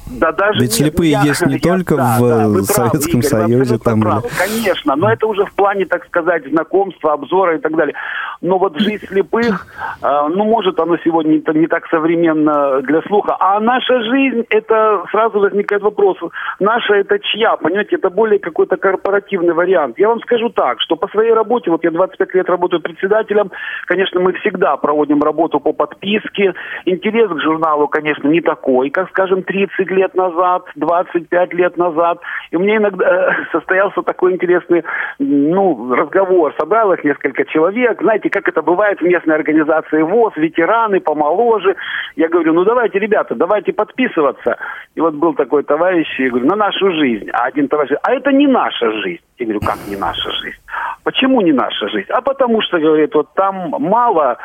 [0.10, 3.78] Да даже Ведь слепые я, есть не я, только да, в да, Советском правы, Союзе.
[3.78, 7.96] Там правы, Конечно, но это уже в плане, так сказать, знакомства, обзора и так далее.
[8.42, 9.68] Но вот жизнь слепых,
[10.02, 13.36] э, ну, может, оно сегодня не, не так современно для слуха.
[13.40, 16.18] А наша жизнь, это сразу возникает вопрос,
[16.60, 17.58] наша это чья?
[17.58, 20.00] Понимаете, это более какой-то корпоративный вариант.
[20.00, 23.52] Я вам скажу так, что по своей работе, вот я 25 лет работаю председателем,
[23.86, 26.54] конечно, мы всегда проводим работу по подписке.
[26.86, 32.20] Интерес к журналу, конечно, не такой, как, скажем, 30 лет лет назад, 25 лет назад.
[32.52, 34.84] И меня иногда э, состоялся такой интересный
[35.20, 36.54] ну, разговор.
[36.58, 38.02] Собралось несколько человек.
[38.02, 41.76] Знаете, как это бывает в местной организации ВОЗ, ветераны помоложе.
[42.16, 44.58] Я говорю, ну давайте, ребята, давайте подписываться.
[44.96, 47.30] И вот был такой товарищ, я говорю, на нашу жизнь.
[47.34, 49.27] А один товарищ, а это не наша жизнь.
[49.40, 50.58] Я говорю, как не наша жизнь?
[51.04, 52.10] Почему не наша жизнь?
[52.10, 54.38] А потому что, говорит, вот там мало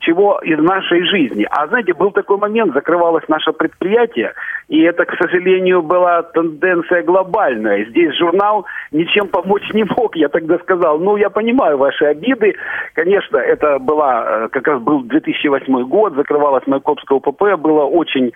[0.00, 1.46] чего из нашей жизни.
[1.48, 4.34] А знаете, был такой момент, закрывалось наше предприятие,
[4.68, 7.84] и это, к сожалению, была тенденция глобальная.
[7.86, 10.16] Здесь журнал ничем помочь не мог.
[10.16, 12.54] Я тогда сказал, ну, я понимаю ваши обиды.
[12.94, 18.32] Конечно, это была, э, как раз был 2008 год, закрывалась Майкопская УПП, было очень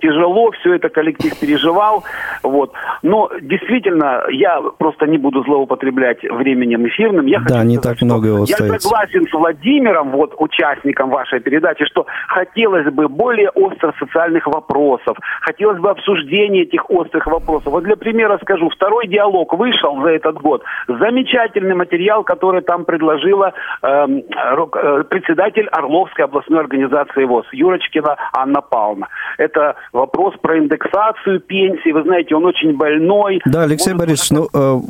[0.00, 2.04] тяжело, все это коллектив переживал.
[2.42, 2.72] Вот.
[3.02, 7.26] Но действительно, я просто не буду злоупотреблять временем эфирным.
[7.26, 8.74] Я да, не сказать, так много его остается.
[8.74, 15.16] Я согласен с Владимиром, вот участником вашей передачи, что хотелось бы более острых социальных вопросов,
[15.40, 17.72] хотелось бы обсуждения этих острых вопросов.
[17.72, 20.62] Вот для примера скажу, второй диалог вышел за этот год.
[20.86, 23.52] Замечательный материал, который там предложила
[23.82, 29.08] эм, э, председатель Орловской областной организации ВОЗ Юрочкина Анна Павловна
[29.48, 31.92] это вопрос про индексацию пенсии.
[31.92, 33.40] Вы знаете, он очень больной.
[33.44, 34.80] Да, Алексей Может, Борисович, ну, э,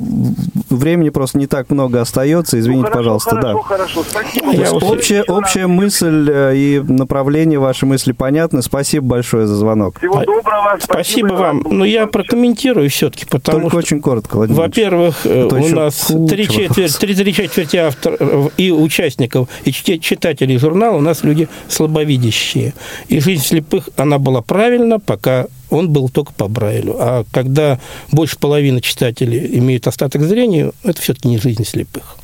[0.71, 2.59] времени просто не так много остается.
[2.59, 3.31] Извините, ну, хорошо, пожалуйста.
[3.31, 3.62] Хорошо, да.
[3.62, 4.53] хорошо, спасибо.
[4.53, 8.62] Я общая, общая мысль э, и направление вашей мысли понятны.
[8.62, 9.99] Спасибо большое за звонок.
[9.99, 10.77] Всего доброго.
[10.81, 11.62] Спасибо, спасибо вам.
[11.64, 13.79] Но ну, я прокомментирую все-таки, потому Только что...
[13.79, 19.49] очень коротко, Владимир Во-первых, э, у нас три четверти, три, три четверти авторов и участников,
[19.64, 22.75] и читателей журнала у нас люди слабовидящие.
[23.09, 26.97] И «Жизнь слепых», она была правильно, пока он был только по Брайлю.
[26.99, 27.81] А когда
[28.12, 32.18] больше половины читателей имеют остаток зрения, это все-таки не жизнь слепых.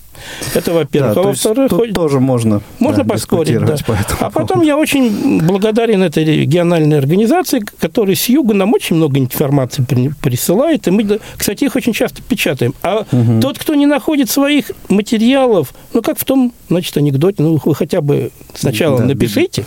[0.54, 1.14] Это во-первых.
[1.14, 1.94] Да, а во-вторых, хоть...
[1.94, 3.58] тоже можно, можно да, поспорить.
[3.58, 3.76] Да.
[3.86, 9.18] По а потом я очень благодарен этой региональной организации, которая с юга нам очень много
[9.18, 9.84] информации
[10.22, 10.86] присылает.
[10.88, 12.74] И мы, кстати, их очень часто печатаем.
[12.82, 13.40] А угу.
[13.40, 18.00] тот, кто не находит своих материалов, ну, как в том, значит, анекдоте, ну, вы хотя
[18.00, 19.64] бы сначала да, напишите,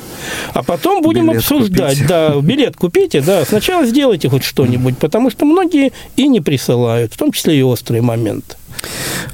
[0.53, 1.93] а потом будем билет обсуждать.
[1.93, 2.07] Купите.
[2.07, 3.45] Да, билет купите, да.
[3.45, 8.01] Сначала сделайте хоть что-нибудь, потому что многие и не присылают, в том числе и острые
[8.01, 8.55] моменты.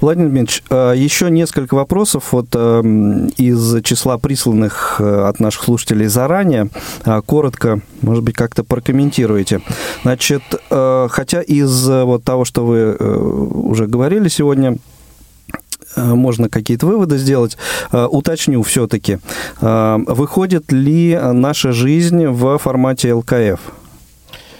[0.01, 6.07] Владимир Дмитриевич, а, еще несколько вопросов вот эм, из числа присланных э, от наших слушателей
[6.07, 6.69] заранее.
[7.05, 9.61] А, коротко, может быть, как-то прокомментируете.
[10.03, 14.77] Значит, э, хотя из э, вот того, что вы уже говорили сегодня,
[15.95, 17.55] можно какие-то выводы сделать.
[17.91, 19.19] Уточню все-таки,
[19.61, 23.59] выходит ли наша жизнь в формате ЛКФ?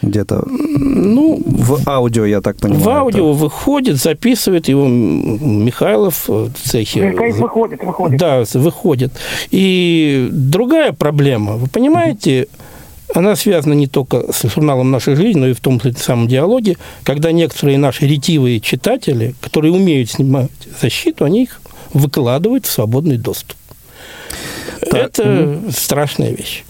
[0.04, 2.84] Где-то ну, в аудио, я так понимаю.
[2.84, 3.40] В аудио это...
[3.40, 7.02] выходит, записывает его Михайлов в цехе.
[7.02, 8.20] Михайлов выходит, выходит.
[8.20, 9.14] Да, выходит.
[9.52, 12.48] И другая проблема, вы понимаете,
[13.14, 17.32] она связана не только с журналом «Наша жизнь», но и в том самом диалоге, когда
[17.32, 20.50] некоторые наши ретивые читатели, которые умеют снимать
[20.82, 21.62] защиту, они их
[21.94, 23.58] выкладывают в свободный доступ.
[24.82, 24.94] Так.
[24.94, 25.72] Это угу.
[25.72, 26.64] страшная вещь.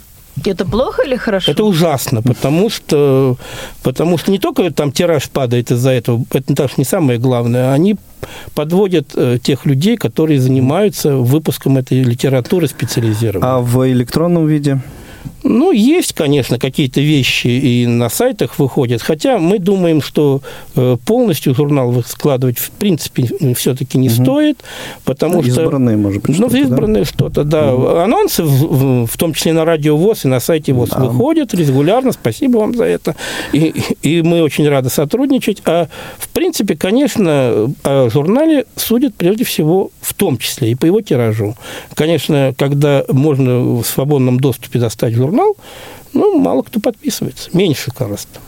[0.45, 1.51] Это плохо или хорошо?
[1.51, 3.37] Это ужасно, потому что,
[3.83, 7.97] потому что не только там тираж падает из-за этого, это даже не самое главное, они
[8.55, 13.47] подводят э, тех людей, которые занимаются выпуском этой литературы специализированной.
[13.47, 14.79] А в электронном виде?
[15.43, 20.41] Ну, есть, конечно, какие-то вещи и на сайтах выходят, хотя мы думаем, что
[20.75, 24.23] э, полностью журнал складывать в принципе все-таки не угу.
[24.23, 24.63] стоит,
[25.03, 25.63] потому ну, что...
[25.63, 27.09] Избранные, может быть, Ну, избранные да?
[27.09, 27.73] что-то, да.
[27.73, 27.87] Угу.
[27.87, 30.99] Анонсы, в, в том числе на радио ВОЗ и на сайте ВОЗ да.
[30.99, 33.15] выходят регулярно, спасибо вам за это,
[33.51, 35.61] и, и мы очень рады сотрудничать.
[35.65, 41.01] А, в принципе, конечно, о журнале судят прежде всего в том числе и по его
[41.01, 41.55] тиражу.
[41.95, 45.55] Конечно, когда можно в свободном доступе достать журнал, журнал,
[46.13, 48.39] ну, мало кто подписывается, меньше гораздо.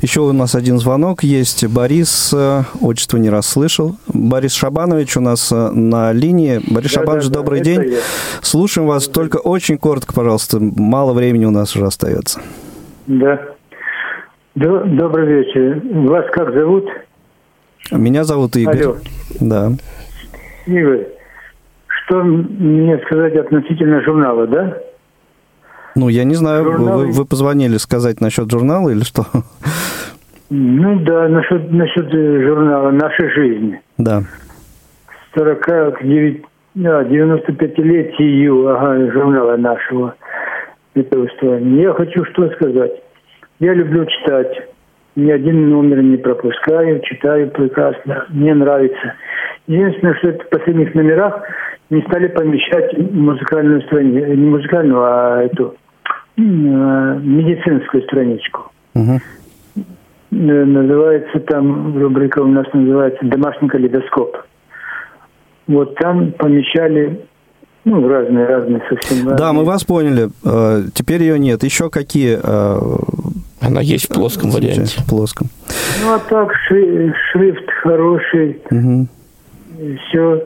[0.00, 1.66] Еще у нас один звонок есть.
[1.66, 3.96] Борис, э, отчество не расслышал.
[4.12, 6.60] Борис Шабанович у нас э, на линии.
[6.70, 7.92] Борис да, Шабанович, да, добрый да, день.
[7.92, 7.98] Я.
[8.40, 10.58] Слушаем вас, только очень коротко, пожалуйста.
[10.60, 12.40] Мало времени у нас уже остается.
[13.06, 13.40] Да.
[14.54, 15.82] Добрый вечер.
[16.08, 16.88] Вас как зовут?
[17.92, 18.82] Меня зовут Игорь.
[18.82, 18.96] Алло.
[19.40, 19.72] Да.
[20.66, 21.06] Игорь,
[21.86, 24.78] что мне сказать относительно журнала, да?
[25.96, 27.06] Ну, я не знаю, Журналы...
[27.06, 29.26] вы, вы позвонили сказать насчет журнала или что?
[30.50, 33.76] Ну да, насчет, насчет журнала «Наша жизнь».
[33.98, 34.22] Да.
[35.36, 36.42] 49,
[36.74, 40.14] да, 95-летию ага, журнала нашего
[40.94, 41.28] этого
[41.60, 42.92] Я хочу что сказать.
[43.60, 44.68] Я люблю читать.
[45.16, 48.26] Ни один номер не пропускаю, читаю прекрасно.
[48.30, 49.14] Мне нравится.
[49.66, 51.42] Единственное, что в последних номерах
[51.90, 55.79] не стали помещать музыкальную страницу, не музыкальную, а эту э,
[56.36, 58.70] медицинскую страничку.
[58.94, 59.20] Угу.
[60.30, 64.36] Называется там, рубрика у нас называется «Домашний калейдоскоп».
[65.66, 67.20] Вот там помещали
[67.84, 69.36] ну, разные, разные совсем разные.
[69.38, 70.28] Да, мы вас поняли.
[70.44, 71.62] Э, теперь ее нет.
[71.64, 72.38] Еще какие?
[73.60, 75.00] Она есть в плоском варианте.
[75.00, 75.48] В плоском.
[76.02, 78.60] Ну, а так шрифт хороший.
[78.70, 79.06] Угу.
[80.08, 80.42] Все.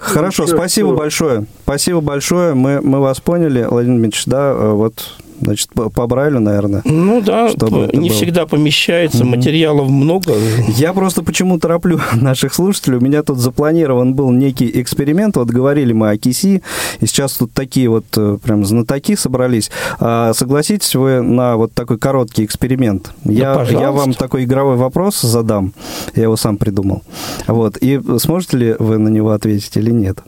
[0.00, 1.44] Хорошо, спасибо большое.
[1.62, 2.54] Спасибо большое.
[2.54, 6.82] Мы, мы вас поняли, Владимир Дмитриевич, да, э, вот Значит, по, по Брайлю, наверное.
[6.84, 8.10] Ну да, не было.
[8.10, 9.30] всегда помещается, угу.
[9.30, 10.34] материалов много.
[10.76, 12.98] Я просто почему тороплю наших слушателей.
[12.98, 15.36] У меня тут запланирован был некий эксперимент.
[15.36, 16.62] Вот говорили мы о киси,
[17.00, 19.70] и сейчас тут такие вот э, прям знатоки собрались.
[19.98, 23.12] А согласитесь вы на вот такой короткий эксперимент?
[23.24, 25.72] Да, я, я вам такой игровой вопрос задам.
[26.14, 27.02] Я его сам придумал.
[27.46, 27.76] Вот.
[27.80, 30.18] И сможете ли вы на него ответить или нет?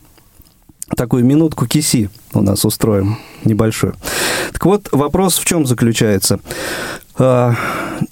[0.97, 3.95] Такую минутку киси у нас устроим небольшую.
[4.53, 6.41] Так вот, вопрос в чем заключается?
[7.17, 7.55] А,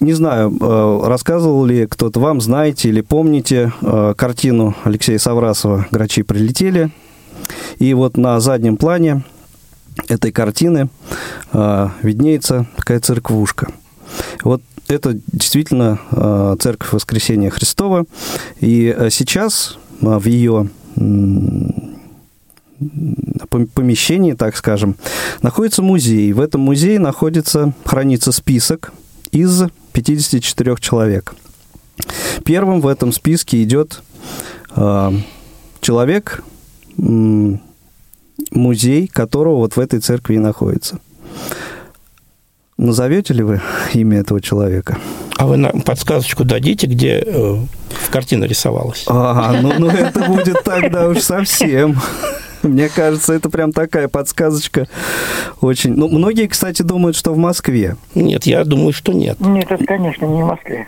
[0.00, 6.22] не знаю, а, рассказывал ли кто-то вам, знаете или помните а, картину Алексея Саврасова «Грачи
[6.22, 6.90] прилетели».
[7.78, 9.24] И вот на заднем плане
[10.08, 10.88] этой картины
[11.52, 13.72] виднеется такая церквушка.
[14.44, 15.98] Вот это действительно
[16.60, 18.04] церковь Воскресения Христова.
[18.60, 20.68] И сейчас в ее
[23.48, 24.96] помещении, так скажем,
[25.42, 26.32] находится музей.
[26.32, 28.92] В этом музее находится, хранится список
[29.32, 31.34] из 54 человек.
[32.44, 34.02] Первым в этом списке идет
[34.74, 35.12] э,
[35.80, 36.42] человек,
[36.98, 37.56] э,
[38.50, 40.98] музей которого вот в этой церкви и находится.
[42.78, 43.60] Назовете ли вы
[43.92, 44.98] имя этого человека?
[45.36, 47.56] А вы нам подсказочку дадите, где э,
[48.10, 49.04] картина рисовалась?
[49.06, 52.00] А, ну, ну это будет тогда уж совсем.
[52.68, 54.88] Мне кажется, это прям такая подсказочка
[55.60, 55.94] очень...
[55.94, 57.96] Ну, многие, кстати, думают, что в Москве.
[58.14, 59.40] Нет, я думаю, что нет.
[59.40, 60.86] Нет, это, конечно, не в Москве.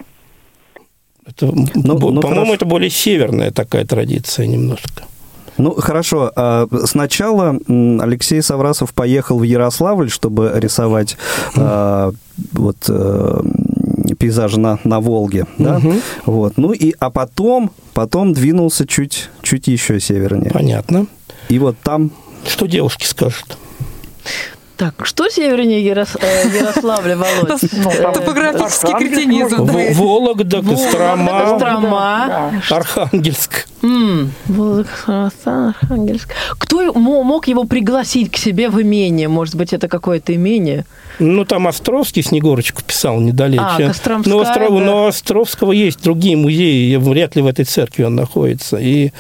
[1.27, 5.05] Это, ну, ну, по-моему, это более северная такая традиция немножко.
[5.59, 6.33] Ну, хорошо.
[6.35, 11.17] А сначала Алексей Саврасов поехал в Ярославль, чтобы рисовать
[11.57, 12.13] а,
[12.53, 13.43] вот а,
[14.19, 15.77] пейзажи на, на Волге, да?
[15.77, 15.93] Угу.
[16.27, 16.57] Вот.
[16.57, 20.51] Ну и, а потом, потом двинулся чуть, чуть еще севернее.
[20.51, 21.07] Понятно.
[21.53, 22.11] И вот там...
[22.49, 23.59] Что девушки скажут?
[24.77, 26.17] Так, что севернее Ярос...
[26.21, 27.63] Э, Ярославля, Володь?
[27.73, 29.65] Ну, Топографический кретинизм.
[29.95, 33.69] Вологда, Кострома, Кострома, Архангельск.
[35.07, 36.35] Архангельск.
[36.59, 39.29] Кто мог его пригласить к себе в имение?
[39.29, 40.85] Может быть, это какое-то имение?
[41.19, 43.63] Ну, там Островский Снегурочку писал недалече.
[43.63, 44.69] А, Костромская, но, Остров...
[44.69, 44.85] да.
[44.85, 48.79] но Островского есть другие музеи, вряд ли в этой церкви он находится.
[48.79, 49.13] И,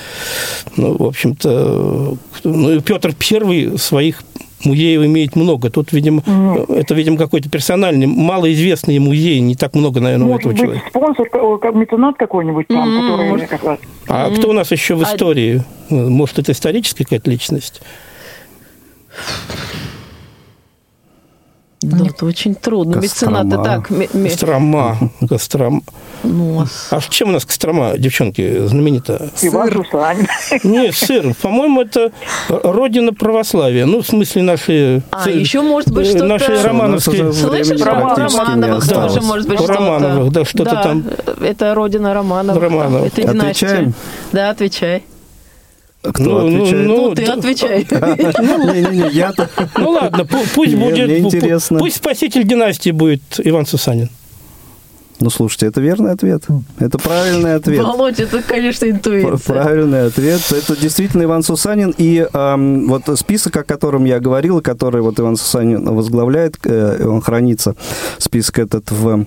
[0.76, 4.22] ну, в общем-то, ну, Петр Первый своих
[4.64, 5.70] музеев имеет много.
[5.70, 6.74] Тут, видимо, mm.
[6.74, 10.88] это, видимо, какой-то персональный, малоизвестный музей, не так много, наверное, Может у этого быть, человека.
[10.90, 13.00] спонсор, как меценат какой-нибудь там, mm.
[13.02, 13.30] который...
[13.30, 13.48] Может...
[13.48, 13.78] Как раз...
[14.08, 14.36] А mm.
[14.36, 15.62] кто у нас еще в а истории?
[15.90, 17.82] Может, это историческая какая-то личность?
[21.82, 23.00] Ну, это очень трудно.
[23.00, 23.42] Кострома.
[23.42, 24.12] Меценаты так.
[24.12, 24.98] Кострома.
[25.28, 25.82] Кострома.
[26.22, 29.30] Ну, а чем у нас Кострома, девчонки, знаменита?
[29.42, 29.70] Иван
[30.62, 31.34] Нет, сыр.
[31.40, 32.12] По-моему, это
[32.48, 33.86] родина православия.
[33.86, 35.02] Ну, в смысле, наши...
[35.10, 36.26] А, еще может быть что-то...
[36.26, 37.32] Наши романовские...
[37.32, 39.74] Слышишь, Романовых да, тоже может быть что-то.
[39.74, 41.04] Романовых, да, что-то да, там.
[41.40, 42.62] Это родина Романовых.
[42.62, 43.06] Романовых.
[43.18, 43.66] Это династия.
[43.66, 43.94] Отвечаем?
[44.32, 45.04] Да, отвечай.
[46.02, 46.86] Кто ну, отвечает?
[46.88, 47.86] Ну, ну ты отвечай.
[47.90, 49.48] Не-не-не, я-то...
[49.76, 51.08] Ну ладно, пусть будет...
[51.08, 51.78] интересно.
[51.78, 54.10] Пусть спаситель династии будет Иван Сусанин.
[55.20, 56.42] Ну, слушайте, это верный ответ.
[56.80, 57.84] Это правильный ответ.
[57.84, 59.36] Володь, это, конечно, интуиция.
[59.54, 60.40] Правильный ответ.
[60.50, 61.94] Это действительно Иван Сусанин.
[61.96, 67.20] И эм, вот список, о котором я говорил, который вот Иван Сусанин возглавляет, э, он
[67.20, 67.76] хранится,
[68.18, 69.26] список этот в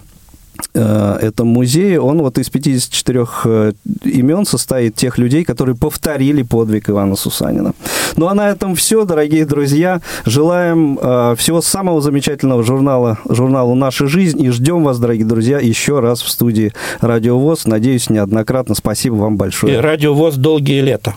[0.73, 7.15] этом музее, он вот из 54 э, имен состоит тех людей, которые повторили подвиг Ивана
[7.15, 7.73] Сусанина.
[8.15, 10.01] Ну а на этом все, дорогие друзья.
[10.25, 15.99] Желаем э, всего самого замечательного журнала, журналу «Наша жизнь» и ждем вас, дорогие друзья, еще
[15.99, 17.65] раз в студии «Радио ВОЗ».
[17.65, 18.75] Надеюсь, неоднократно.
[18.75, 19.75] Спасибо вам большое.
[19.75, 21.15] И «Радио ВОЗ» долгие лета.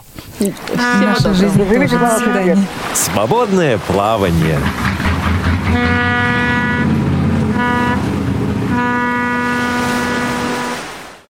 [0.75, 1.61] Наша жизнь.
[2.95, 4.59] Свободное плавание.